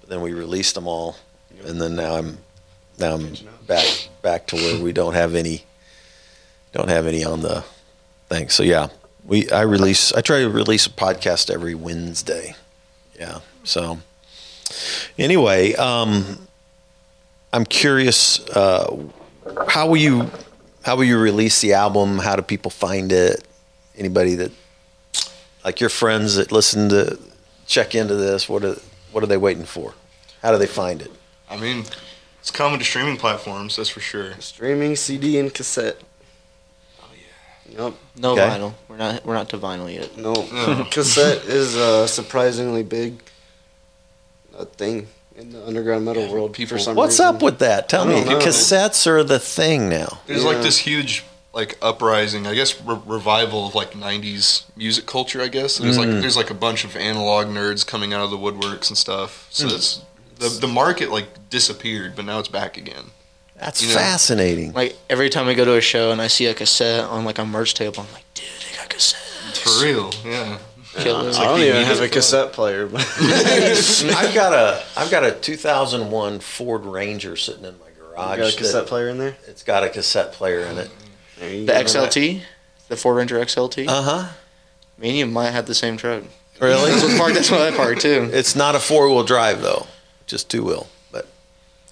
[0.00, 1.16] But then we released them all,
[1.64, 2.38] and then now I'm
[2.98, 3.34] now I'm
[3.66, 5.64] back back to where we don't have any
[6.72, 7.64] don't have any on the
[8.28, 8.48] thing.
[8.48, 8.88] So yeah,
[9.24, 12.54] we I release I try to release a podcast every Wednesday.
[13.18, 13.40] Yeah.
[13.64, 13.98] So
[15.18, 16.46] anyway, um,
[17.52, 18.40] I'm curious.
[18.48, 19.08] Uh,
[19.68, 20.30] how will you
[20.82, 22.18] how will you release the album?
[22.18, 23.46] How do people find it?
[23.96, 24.52] Anybody that
[25.66, 27.18] like your friends that listen to
[27.66, 28.76] check into this, what are
[29.12, 29.94] what are they waiting for?
[30.40, 31.10] How do they find it?
[31.50, 31.84] I mean,
[32.40, 33.74] it's coming to streaming platforms.
[33.76, 34.34] That's for sure.
[34.38, 36.00] Streaming CD and cassette.
[37.02, 37.06] Oh
[37.68, 37.84] yeah.
[37.86, 37.94] Yep.
[38.16, 38.42] No Okay.
[38.42, 38.74] vinyl.
[38.88, 39.26] We're not.
[39.26, 40.16] We're not to vinyl yet.
[40.16, 40.84] No, No.
[40.90, 43.20] cassette is a surprisingly big
[44.56, 46.52] uh, thing in the underground metal Yeah, world.
[46.52, 47.26] people- for some What's reason.
[47.34, 47.88] up with that?
[47.88, 48.24] Tell me.
[48.24, 48.38] know.
[48.38, 50.20] Cassettes are the thing now.
[50.28, 50.48] There's Yeah.
[50.50, 51.24] like this huge
[51.56, 55.40] like uprising, I guess, re- revival of like '90s music culture.
[55.40, 56.20] I guess there's like mm.
[56.20, 59.48] there's like a bunch of analog nerds coming out of the woodworks and stuff.
[59.50, 59.74] So mm.
[59.74, 60.02] it's
[60.38, 63.06] the the market like disappeared, but now it's back again.
[63.56, 63.94] That's You know.
[63.94, 64.74] fascinating.
[64.74, 67.38] Like every time I go to a show and I see a cassette on like
[67.38, 69.56] a merch table, I'm like, dude, they got cassettes.
[69.56, 70.58] For real, yeah.
[70.98, 71.30] Killer.
[71.30, 75.32] I don't even have a music cassette player, but I've got a I've got a
[75.32, 78.38] 2001 Ford Ranger sitting in my you garage.
[78.38, 79.36] got a cassette player in there.
[79.46, 80.90] It's got a cassette player in it.
[81.38, 81.80] There you The go.
[81.80, 82.42] XLT,
[82.88, 83.88] the Ford Ranger XLT.
[83.88, 84.28] Uh huh.
[84.98, 86.22] Me and you might have the same truck.
[86.60, 86.90] Really?
[86.90, 87.34] That's what parked.
[87.34, 88.30] That's what I parked too.
[88.32, 89.86] It's not a four wheel drive though,
[90.26, 90.86] just two wheel.
[91.12, 91.26] But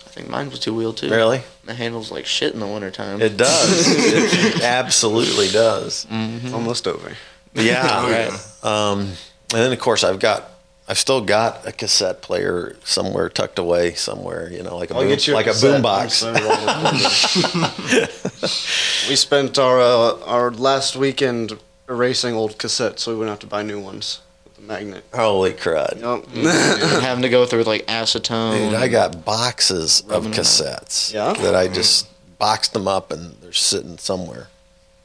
[0.06, 1.10] I think mine was two wheel too.
[1.10, 3.20] really, The handles like shit in the wintertime.
[3.20, 3.84] it does.
[3.86, 6.06] it absolutely does.
[6.10, 7.12] It's almost over.
[7.54, 7.82] Yeah.
[8.02, 8.38] Oh, yeah.
[8.62, 10.50] Um, and then of course I've got
[10.86, 14.50] I've still got a cassette player somewhere tucked away somewhere.
[14.50, 15.72] You know, like a I'll boom, get you a like a cassette.
[15.76, 16.22] boom box.
[16.22, 18.10] I'm sorry, Robert.
[19.08, 21.58] we spent our uh, our last weekend
[21.88, 25.04] erasing old cassettes, so we wouldn't have to buy new ones with the magnet.
[25.14, 26.00] Holy crud!
[26.00, 26.26] Yep.
[27.02, 28.70] having to go through like acetone.
[28.70, 30.44] Dude, I got boxes of Rubbing them out.
[30.46, 31.32] cassettes Yeah?
[31.32, 32.08] that I just
[32.38, 34.48] boxed them up and they're sitting somewhere,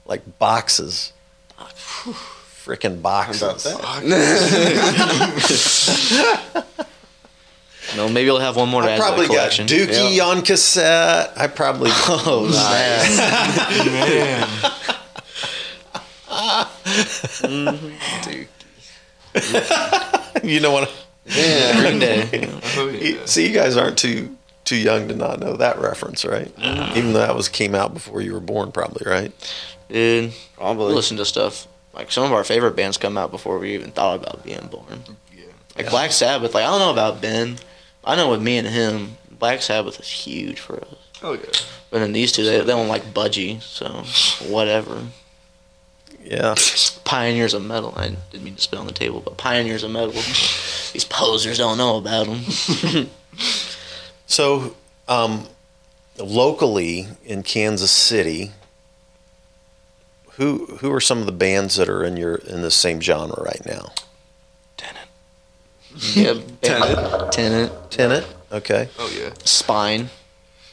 [0.06, 1.14] like boxes,
[2.66, 3.42] freaking How boxes.
[3.66, 4.10] about that?
[7.96, 9.66] No, maybe I'll have one more to I add to probably got collection.
[9.66, 11.34] Dookie on cassette.
[11.36, 13.18] I probably Oh, nice.
[13.88, 14.48] Man,
[20.44, 20.92] you know what?
[21.26, 21.80] yeah.
[21.82, 22.50] Green Day.
[22.78, 23.26] oh, yeah.
[23.26, 24.36] See, you guys aren't too
[24.66, 26.54] too young to not know that reference, right?
[26.58, 26.98] Mm-hmm.
[26.98, 29.32] Even though that was came out before you were born, probably, right?
[29.90, 30.94] Dude, Probably.
[30.94, 31.68] listen to stuff.
[32.00, 35.04] Like some of our favorite bands come out before we even thought about being born.
[35.36, 35.46] Yeah.
[35.76, 35.90] Like Yeah.
[35.92, 37.58] Black Sabbath, like I don't know about Ben,
[38.04, 40.96] I know with me and him, Black Sabbath is huge for us.
[41.22, 41.42] Oh yeah.
[41.92, 44.04] But then these two, they, they don't like budgie, so
[44.50, 45.02] whatever.
[46.24, 46.56] Yeah.
[47.04, 47.94] Pioneers of metal.
[47.96, 50.12] I didn't mean to spit on the table, but pioneers of metal.
[50.12, 53.10] These posers don't know about them.
[54.26, 54.76] So,
[55.08, 55.48] um,
[56.20, 58.52] locally in Kansas City,
[60.40, 63.42] who who are some of the bands that are in your in the same genre
[63.44, 63.92] right now?
[64.78, 65.08] Tenant.
[66.16, 67.32] yeah, Tenet.
[67.32, 68.26] Tenant, Tenet.
[68.52, 68.90] Okay.
[68.98, 69.30] Oh yeah.
[69.44, 70.10] Spine,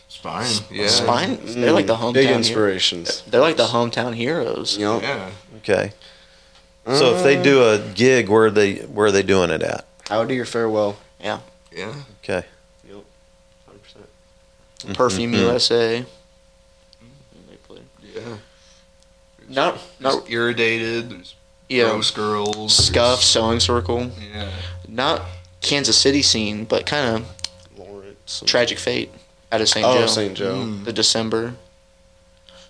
[0.08, 0.46] Spine.
[0.70, 0.88] Yeah.
[0.88, 1.38] Spine.
[1.44, 2.14] They're like the hometown.
[2.14, 3.22] Big hero- inspirations.
[3.26, 4.78] They're like the hometown heroes.
[4.78, 5.02] Yup.
[5.02, 5.30] Yeah.
[5.58, 5.92] Okay.
[6.86, 9.84] So if they do a gig, where are they where are they doing it at?
[10.08, 10.96] How do your farewell?
[11.20, 11.40] Yeah.
[11.72, 11.92] Yeah.
[12.22, 12.46] Okay.
[12.88, 13.02] Yep.
[14.86, 14.94] 100%.
[14.94, 15.38] Perfume Mhm.
[15.38, 16.04] USA.
[17.50, 17.78] They play.
[18.14, 18.20] Yeah.
[18.22, 18.38] Not
[19.48, 21.10] There's not irritated.
[21.10, 21.34] There's
[21.68, 21.84] yeah.
[21.84, 22.86] Rose girls.
[22.86, 24.10] Scuff, Sewing Circle.
[24.32, 24.50] Yeah.
[24.88, 25.22] Not
[25.60, 27.28] Kansas City scene, but kind of
[27.76, 28.42] Lawrence.
[28.46, 29.10] Tragic Fate
[29.50, 29.84] out of St.
[29.84, 30.06] Oh, Joe.
[30.06, 30.34] St.
[30.34, 30.54] Joe.
[30.54, 30.84] Mm.
[30.84, 31.54] The December.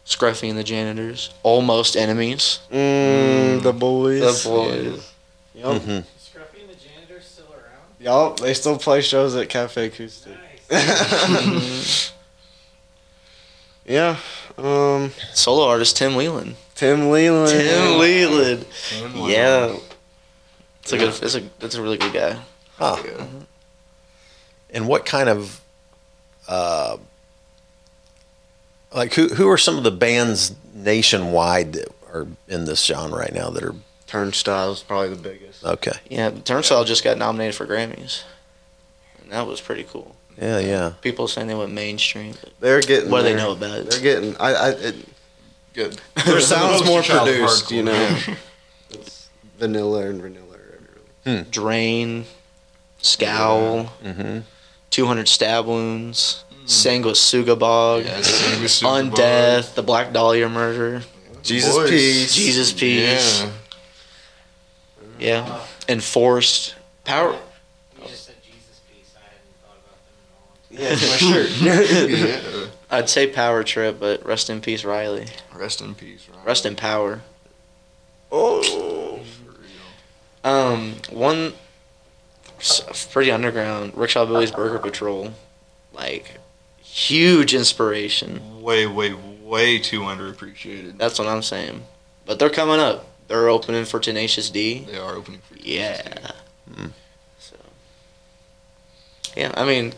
[0.07, 1.35] Scruffy and the Janitors.
[1.43, 2.61] Almost Enemies.
[2.71, 4.45] Mm, the boys.
[4.45, 5.13] The boys.
[5.53, 5.83] Yup.
[5.83, 7.99] hmm Scruffy and the janitor still around?
[7.99, 8.41] Yup.
[8.41, 10.37] They still play shows at Cafe Acoustic.
[10.71, 12.13] Nice.
[13.85, 14.17] yeah.
[14.57, 15.13] Um.
[15.35, 16.57] Solo artist Tim Whelan.
[16.77, 17.51] Tim Leland.
[17.51, 18.67] Tim Leland.
[18.95, 19.31] And one.
[19.31, 19.77] Yeah.
[20.83, 21.23] It's a good.
[21.23, 21.43] It's a.
[21.59, 22.39] That's a really good guy.
[22.77, 23.03] Huh.
[23.05, 23.27] Yeah.
[24.71, 25.61] And what kind of
[26.49, 26.99] uh,
[28.95, 33.35] like who who are some of the bands nationwide that are in this genre right
[33.35, 33.75] now that are
[34.07, 35.65] Turnstile's probably the biggest.
[35.65, 35.99] okay?
[36.09, 38.23] Yeah, Turnstile just got nominated for Grammys,
[39.23, 40.15] and that was pretty cool.
[40.41, 40.93] Yeah, yeah.
[41.01, 42.35] People saying they went mainstream.
[42.61, 43.11] They're getting.
[43.11, 43.91] what do they know about it?
[43.91, 44.37] They're getting.
[44.37, 44.53] I.
[44.53, 44.97] I it,
[45.77, 46.01] Good.
[46.25, 47.71] their sounds more produced.
[47.71, 48.19] You know.
[48.91, 50.57] it's vanilla and vanilla.
[51.27, 51.43] Really.
[51.51, 52.25] Drain,
[53.03, 54.39] Scowl, Mm-hmm.
[54.91, 61.03] 200 Stab Wounds, Sanguisuga Bogg, Yeah, Sanguisuga Undeath, The Black Dahlia Murder.
[61.43, 61.91] Jesus Boys.
[61.91, 62.35] Peace.
[62.35, 63.43] Jesus Piece.
[63.43, 63.51] Yeah.
[65.19, 65.61] Yeah.
[65.89, 66.75] Enforced.
[67.05, 67.33] Power.
[67.33, 69.15] You just said Jesus Piece.
[69.15, 69.99] I hadn't thought about
[70.71, 70.89] them in a.
[70.89, 72.51] Yeah, my shirt.
[72.63, 72.66] yeah.
[72.91, 75.27] I'd say Power Trip, but rest in peace, Riley.
[75.55, 76.29] Rest in peace.
[76.29, 76.47] Ryan.
[76.47, 77.23] Rest in power.
[78.31, 79.21] oh.
[80.45, 81.55] Um, one
[83.11, 85.33] pretty underground, Rickshaw Billy's Burger Patrol.
[85.93, 86.39] Like,
[86.81, 88.63] huge inspiration.
[88.63, 90.99] Way, way, way too underappreciated.
[90.99, 91.83] That's what I'm saying.
[92.27, 93.07] But they're coming up.
[93.29, 94.87] They're opening for Tenacious D.
[94.91, 96.31] They are opening for Yeah.
[96.71, 96.93] Mm.
[97.41, 97.57] So,
[99.37, 99.95] yeah, I mean,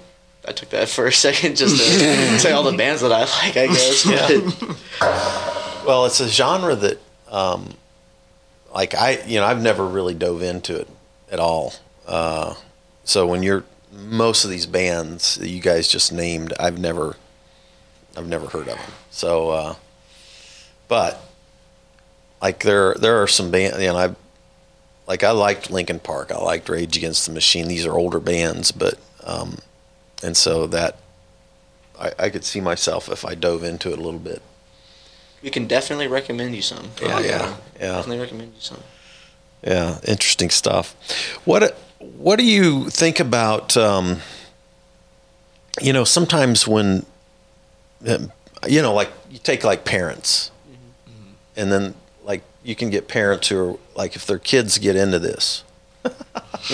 [0.48, 3.56] I took that for a second just to say all the bands that I like,
[3.56, 4.04] I guess.
[4.04, 4.78] But
[5.86, 6.98] Well, it's a genre that,
[7.30, 7.74] um,
[8.74, 10.88] like I, you know, I've never really dove into it
[11.30, 11.74] at all.
[12.06, 12.54] Uh,
[13.04, 17.16] so when you're most of these bands that you guys just named, I've never,
[18.16, 18.90] I've never heard of them.
[19.10, 19.74] So, uh,
[20.88, 21.22] but
[22.40, 24.14] like there, there are some bands, you know, I,
[25.06, 27.68] like I liked Linkin Park, I liked Rage Against the Machine.
[27.68, 29.58] These are older bands, but, um,
[30.22, 30.98] and so that
[31.98, 34.42] I, I could see myself if I dove into it a little bit.
[35.42, 36.90] we can definitely recommend you some.
[37.00, 37.86] Yeah, yeah, yeah.
[37.96, 38.80] Definitely recommend you some.
[39.62, 40.94] Yeah, interesting stuff.
[41.44, 43.76] What what do you think about?
[43.76, 44.18] Um,
[45.80, 47.04] you know, sometimes when
[48.06, 48.32] um,
[48.68, 50.50] you know, like you take like parents,
[51.56, 51.94] and then
[52.24, 55.64] like you can get parents who are like, if their kids get into this,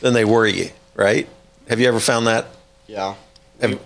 [0.00, 1.28] then they worry you, right?
[1.68, 2.46] Have you ever found that?
[2.92, 3.14] Yeah.
[3.62, 3.80] Have,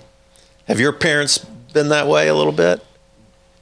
[0.66, 1.38] have your parents
[1.72, 2.84] been that way a little bit?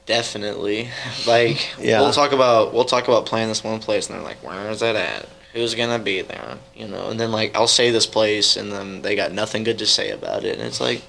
[0.07, 0.89] Definitely.
[1.27, 2.01] Like Yeah.
[2.01, 4.79] we'll talk about we'll talk about playing this one place and they're like, Where is
[4.79, 5.27] that at?
[5.53, 6.57] Who's gonna be there?
[6.75, 9.77] You know, and then like I'll say this place and then they got nothing good
[9.79, 11.03] to say about it and it's like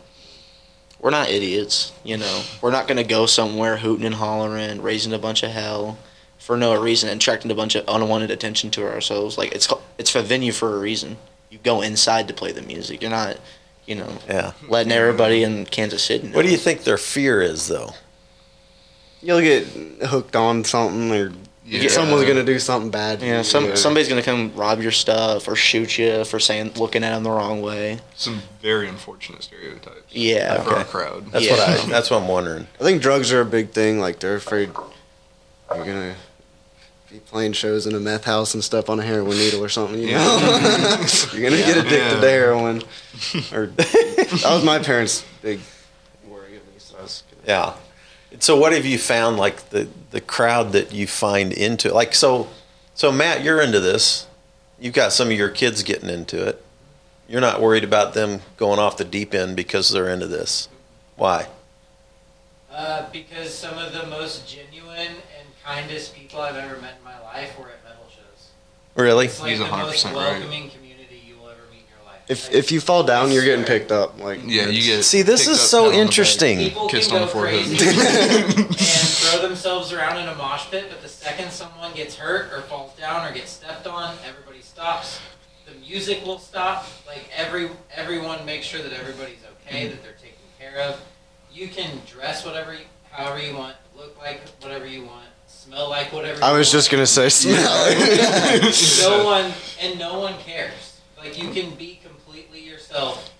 [1.01, 2.43] we're not idiots, you know.
[2.61, 5.97] We're not gonna go somewhere hooting and hollering, raising a bunch of hell
[6.39, 9.39] for no reason and attracting a bunch of unwanted attention to ourselves.
[9.39, 11.16] Like it's it's a venue for a reason.
[11.51, 13.01] You go inside to play the music.
[13.01, 13.39] You're not,
[13.87, 14.53] you know, Yeah.
[14.68, 16.28] letting everybody in Kansas City.
[16.28, 16.37] Know.
[16.37, 17.95] What do you think their fear is, though?
[19.22, 19.64] You'll get
[20.07, 21.32] hooked on something, or
[21.64, 21.89] Yeah.
[21.89, 23.22] someone's gonna do something bad.
[23.22, 23.74] Yeah, you, some you know.
[23.76, 27.30] somebody's gonna come rob your stuff or shoot you for saying looking at them the
[27.30, 27.99] wrong way.
[28.14, 30.12] Some very unfortunate stereotypes.
[30.12, 31.32] Yeah, For our crowd.
[31.32, 31.53] That's Yeah.
[31.53, 31.87] what I.
[31.87, 32.68] That's what I'm wondering.
[32.80, 33.99] I think drugs are a big thing.
[34.01, 34.70] Like they're afraid
[35.74, 36.14] you're gonna
[37.11, 40.00] be playing shows in a meth house and stuff on a heroin needle or something.
[40.00, 40.38] You know,
[41.32, 42.20] you're gonna get addicted Yeah.
[42.20, 42.82] to heroin.
[43.52, 45.61] Or that was my parents' big
[46.28, 46.74] worry of me.
[46.78, 47.74] So I was gonna, Yeah.
[48.40, 52.48] So what have you found like the the crowd that you find into like so
[52.94, 54.26] so Matt, you're into this.
[54.80, 56.62] You've got some of your kids getting into it.
[57.28, 60.68] You're not worried about them going off the deep end because they're into this.
[61.16, 61.46] Why?
[62.70, 65.36] Uh, because some of the most genuine and
[65.66, 68.50] kindest people I've ever met in my life were at metal shows.
[68.94, 69.26] Really?
[69.26, 70.14] It's like He's the 100% most right.
[70.14, 72.22] welcoming community you will ever meet in your life.
[72.28, 74.20] If Like, if you fall down, you're getting picked up.
[74.20, 75.02] Like Yeah, you get.
[75.04, 76.06] See, this picked is up, so pat on the back.
[76.06, 76.58] interesting.
[76.58, 77.64] People Kissed can on go the forehead.
[77.66, 77.86] crazy
[78.58, 82.62] and throw themselves around in a mosh pit, but the second someone gets hurt or
[82.62, 85.20] falls down or gets stepped on, everybody stops.
[85.66, 86.86] The music will stop.
[87.08, 89.90] Like every everyone makes sure that everybody's okay, mm-hmm.
[89.90, 91.00] that they're taken care of.
[91.52, 95.24] You can dress whatever, you, however you want, look like whatever you want,
[95.66, 96.42] smell like whatever.
[96.42, 96.72] I was want.
[96.72, 99.10] just gonna say smell.
[99.18, 101.00] no one and no one cares.
[101.18, 103.32] Like you can be completely yourself,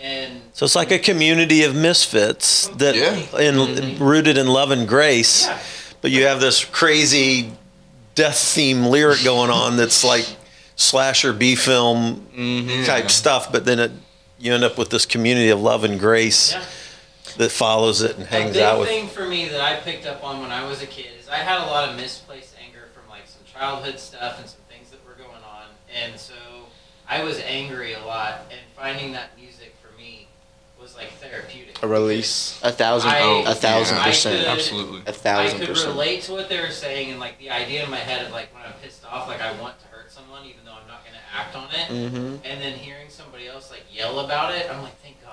[0.00, 3.38] and So it's like a community of misfits that Yeah.
[3.40, 5.46] in rooted in love and grace.
[5.46, 5.58] yeah.
[6.00, 7.52] But you have this crazy
[8.14, 10.26] death theme lyric going on that's like
[10.76, 12.84] slasher B film Mm-hmm.
[12.84, 13.90] type stuff, but then it,
[14.38, 16.62] you end up with this community of love and grace Yeah.
[17.38, 18.88] that follows it and hangs out with.
[18.88, 21.23] The thing for me that I picked up on when I was a kid is
[21.34, 24.90] I had a lot of misplaced anger from like some childhood stuff and some things
[24.90, 26.34] that were going on, and so
[27.08, 28.42] I was angry a lot.
[28.50, 30.28] And finding that music for me
[30.80, 31.82] was like therapeutic.
[31.82, 32.60] A release.
[32.62, 34.38] A thousand, I- a thousand I percent.
[34.40, 35.00] could- Absolutely.
[35.06, 35.90] a thousand I could percent.
[35.90, 38.54] relate to what they were saying and like the idea in my head of like
[38.54, 41.16] when I'm pissed off, like I want to hurt someone even though I'm not going
[41.16, 41.88] to act on it.
[42.12, 42.46] Mm-hmm.
[42.46, 45.23] And then hearing somebody else like yell about it, I'm like, thank God.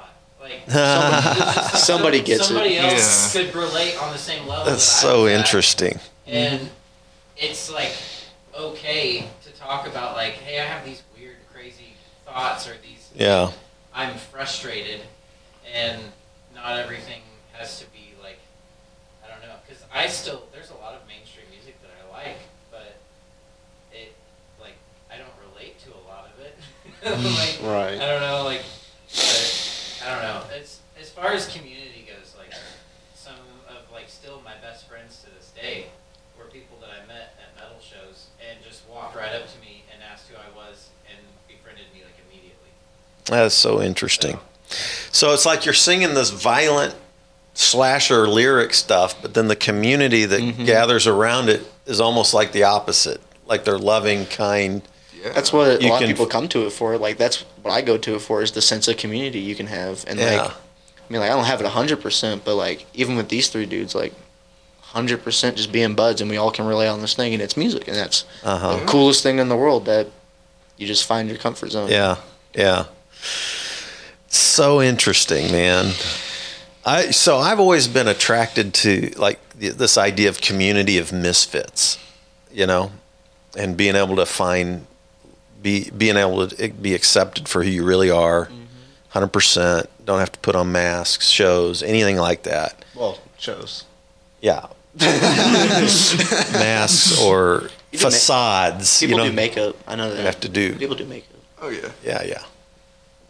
[0.42, 2.46] Like Somebody- somebody gets it.
[2.46, 3.44] somebody else Yeah.
[3.44, 4.66] could relate on the same level.
[4.66, 5.40] That's that I so was at.
[5.40, 6.00] interesting.
[6.28, 6.70] And
[7.38, 7.94] it's like
[8.58, 11.94] okay to talk about like, hey, I have these weird, crazy
[12.26, 13.10] thoughts or these.
[13.16, 13.52] Yeah.
[13.94, 15.02] I'm frustrated,
[15.74, 16.02] and
[16.56, 17.22] not everything
[17.54, 18.40] has to be like,
[19.24, 22.38] I don't know, because I still there's a lot of mainstream music that I like,
[22.72, 22.96] but
[23.92, 24.14] it
[24.60, 24.76] like
[25.14, 26.58] I don't relate to a lot of it.
[27.62, 28.00] like Right.
[28.02, 28.62] I don't know, like
[29.14, 29.51] but,
[30.06, 30.42] I don't know.
[30.56, 32.54] It's as far as community goes, like
[33.16, 33.34] some
[33.70, 35.86] of like still my best friends to this day
[36.38, 39.84] were people that I met at metal shows and just walked right up to me
[39.94, 42.70] and asked who I was and befriended me like immediately.
[43.26, 44.40] That's so interesting.
[45.12, 46.96] So it's like you're singing this violent
[47.54, 50.66] slasher lyric stuff, but then the community that Mhm.
[50.66, 53.22] gathers around it is almost like the opposite.
[53.46, 54.82] Like they're loving, kind.
[55.14, 55.34] Yeah.
[55.34, 56.98] That's what a You lot of people come to it for.
[56.98, 59.68] Like that's what I go to it for is the sense of community you can
[59.68, 60.04] have.
[60.08, 60.26] And Yeah.
[60.44, 60.54] like, I
[61.10, 63.94] mean, like I don't have it hundred percent, but like even with these three dudes,
[63.96, 64.14] like
[64.82, 67.56] hundred percent just being buds, and we all can rely on this thing, and it's
[67.58, 68.76] music, and that's Uh huh.
[68.78, 69.86] the coolest thing in the world.
[69.86, 70.08] That
[70.78, 71.90] you just find your comfort zone.
[71.90, 72.16] Yeah,
[72.56, 72.86] yeah.
[74.28, 75.94] So interesting, man.
[76.86, 82.00] I so I've always been attracted to like this idea of community of misfits,
[82.52, 82.92] you know,
[83.58, 84.88] and being able to find
[85.62, 88.46] be being able to be accepted for who you really are,
[89.12, 89.90] 100 percent.
[90.06, 92.84] Don't have to put on masks, shows, anything like that.
[92.96, 93.86] Well, shows.
[94.42, 94.66] Yeah,
[96.54, 99.00] masks or You do ma- facades.
[99.00, 99.76] People you know, do makeup.
[99.88, 100.18] I know that.
[100.18, 101.40] you have to do People do makeup.
[101.62, 101.90] Oh yeah.
[102.04, 102.44] yeah, yeah.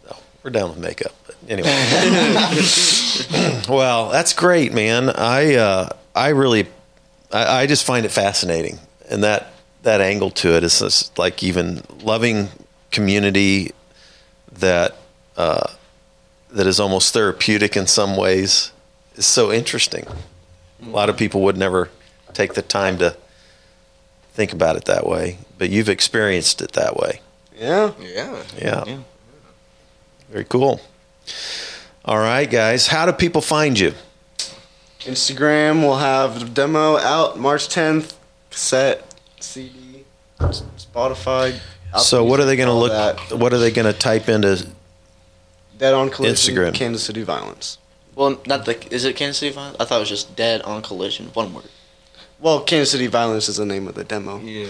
[0.10, 1.12] No, we're down with makeup.
[1.26, 1.70] But anyway.
[3.70, 5.10] well, that's great, man.
[5.10, 6.68] I uh, I really
[7.32, 8.80] I, I just find it fascinating,
[9.10, 9.54] and that
[9.84, 12.50] that angle to it is just like even loving
[12.92, 13.72] community
[14.52, 14.96] that
[15.38, 15.68] uh,
[16.52, 18.72] that is almost therapeutic in some ways
[19.16, 20.06] is so interesting.
[20.84, 21.90] A lot of people would never
[22.34, 23.16] take the time to
[24.34, 27.22] think about it that way, but you've experienced it that way.
[27.56, 27.92] Yeah.
[28.00, 28.44] Yeah.
[28.58, 28.84] Yeah.
[28.86, 29.00] Yeah.
[30.30, 30.82] Very cool.
[32.06, 32.88] All right, guys.
[32.88, 33.94] How do people find you?
[35.02, 38.16] Instagram We'll have the demo out March 10th.
[38.50, 39.11] Cassette,
[39.44, 40.06] CD,
[40.40, 41.60] Spotify.
[41.90, 42.92] Apple so, what are they going to look?
[42.92, 43.38] that.
[43.38, 44.68] What are they going to type into?
[45.78, 46.56] Dead on collision.
[46.56, 46.74] Instagram.
[46.74, 47.78] Kansas City violence.
[48.16, 48.94] Well, not the.
[48.94, 49.78] Is it Kansas City Violence?
[49.80, 51.28] I thought it was just Dead on Collision.
[51.28, 51.66] One word.
[52.40, 54.40] Well, Kansas City violence is the name of the demo.
[54.40, 54.68] Yeah.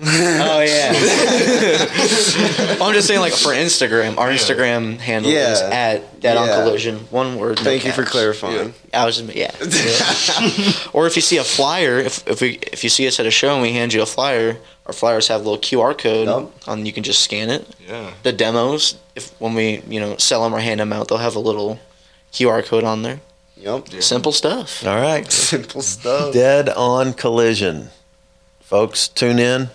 [0.00, 0.92] Oh yeah.
[2.80, 4.38] I'm just saying, like for Instagram, our Yeah.
[4.38, 5.68] Instagram handle is Yeah.
[5.70, 6.96] at Dead on Collision.
[7.10, 7.58] One word.
[7.58, 8.12] no Thank you for caps.
[8.12, 8.74] clarifying.
[8.94, 9.52] I was just yeah.
[10.92, 13.30] or if you see a flyer, if if we if you see us at a
[13.30, 16.68] show and we hand you a flyer, our flyers have a little QR code Yep.
[16.68, 16.86] on.
[16.86, 17.66] You can just scan it.
[17.86, 18.10] Yeah.
[18.22, 21.36] The demos, if when we you know sell them or hand them out, they'll have
[21.36, 21.78] a little
[22.32, 23.20] QR code on there.
[23.58, 23.88] Yep.
[23.92, 24.00] Yeah.
[24.00, 24.84] Simple stuff.
[24.86, 25.30] All right.
[25.30, 26.32] Simple stuff.
[26.32, 27.90] Dead on collision.
[28.62, 29.68] Folks, tune in.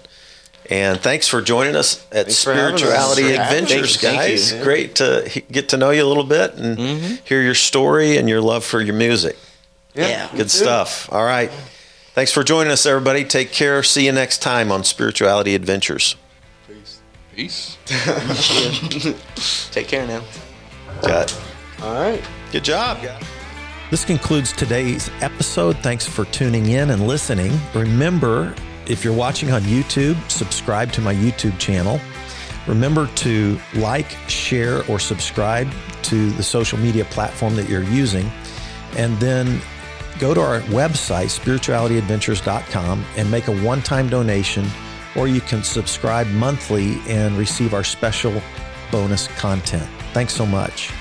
[0.70, 2.82] And thanks for joining us at Thanks for having us.
[2.82, 4.52] Spirituality Thanks for having- Adventures, thank you, thank guys.
[4.54, 4.64] you.
[4.64, 7.20] Great to get to know you a little bit and Mhm.
[7.24, 9.38] hear your story and your love for your music.
[9.96, 10.28] Yeah.
[10.36, 11.08] Good stuff.
[11.12, 11.52] All right.
[12.16, 13.24] Thanks for joining us, everybody.
[13.24, 13.82] Take care.
[13.84, 16.16] See you next time on Spirituality Adventures.
[16.68, 16.98] Peace.
[17.36, 17.78] Peace.
[19.72, 20.22] Take care now.
[21.02, 21.38] Got it.
[21.82, 22.22] All right.
[22.52, 23.00] Good job.
[23.92, 25.78] This concludes today's episode.
[25.78, 27.58] Thanks for tuning in and listening.
[27.74, 28.54] Remember,
[28.90, 32.00] if you're watching on YouTube, subscribe to my YouTube channel.
[32.68, 35.70] Remember to like, share, or subscribe
[36.04, 38.30] to the social media platform that you're using.
[38.98, 39.62] And then
[40.20, 44.68] go to our website, spiritualityadventures.com, and make a one time donation,
[45.16, 48.42] or you can subscribe monthly and receive our special
[48.92, 49.90] bonus content.
[50.14, 50.92] Thanks so much.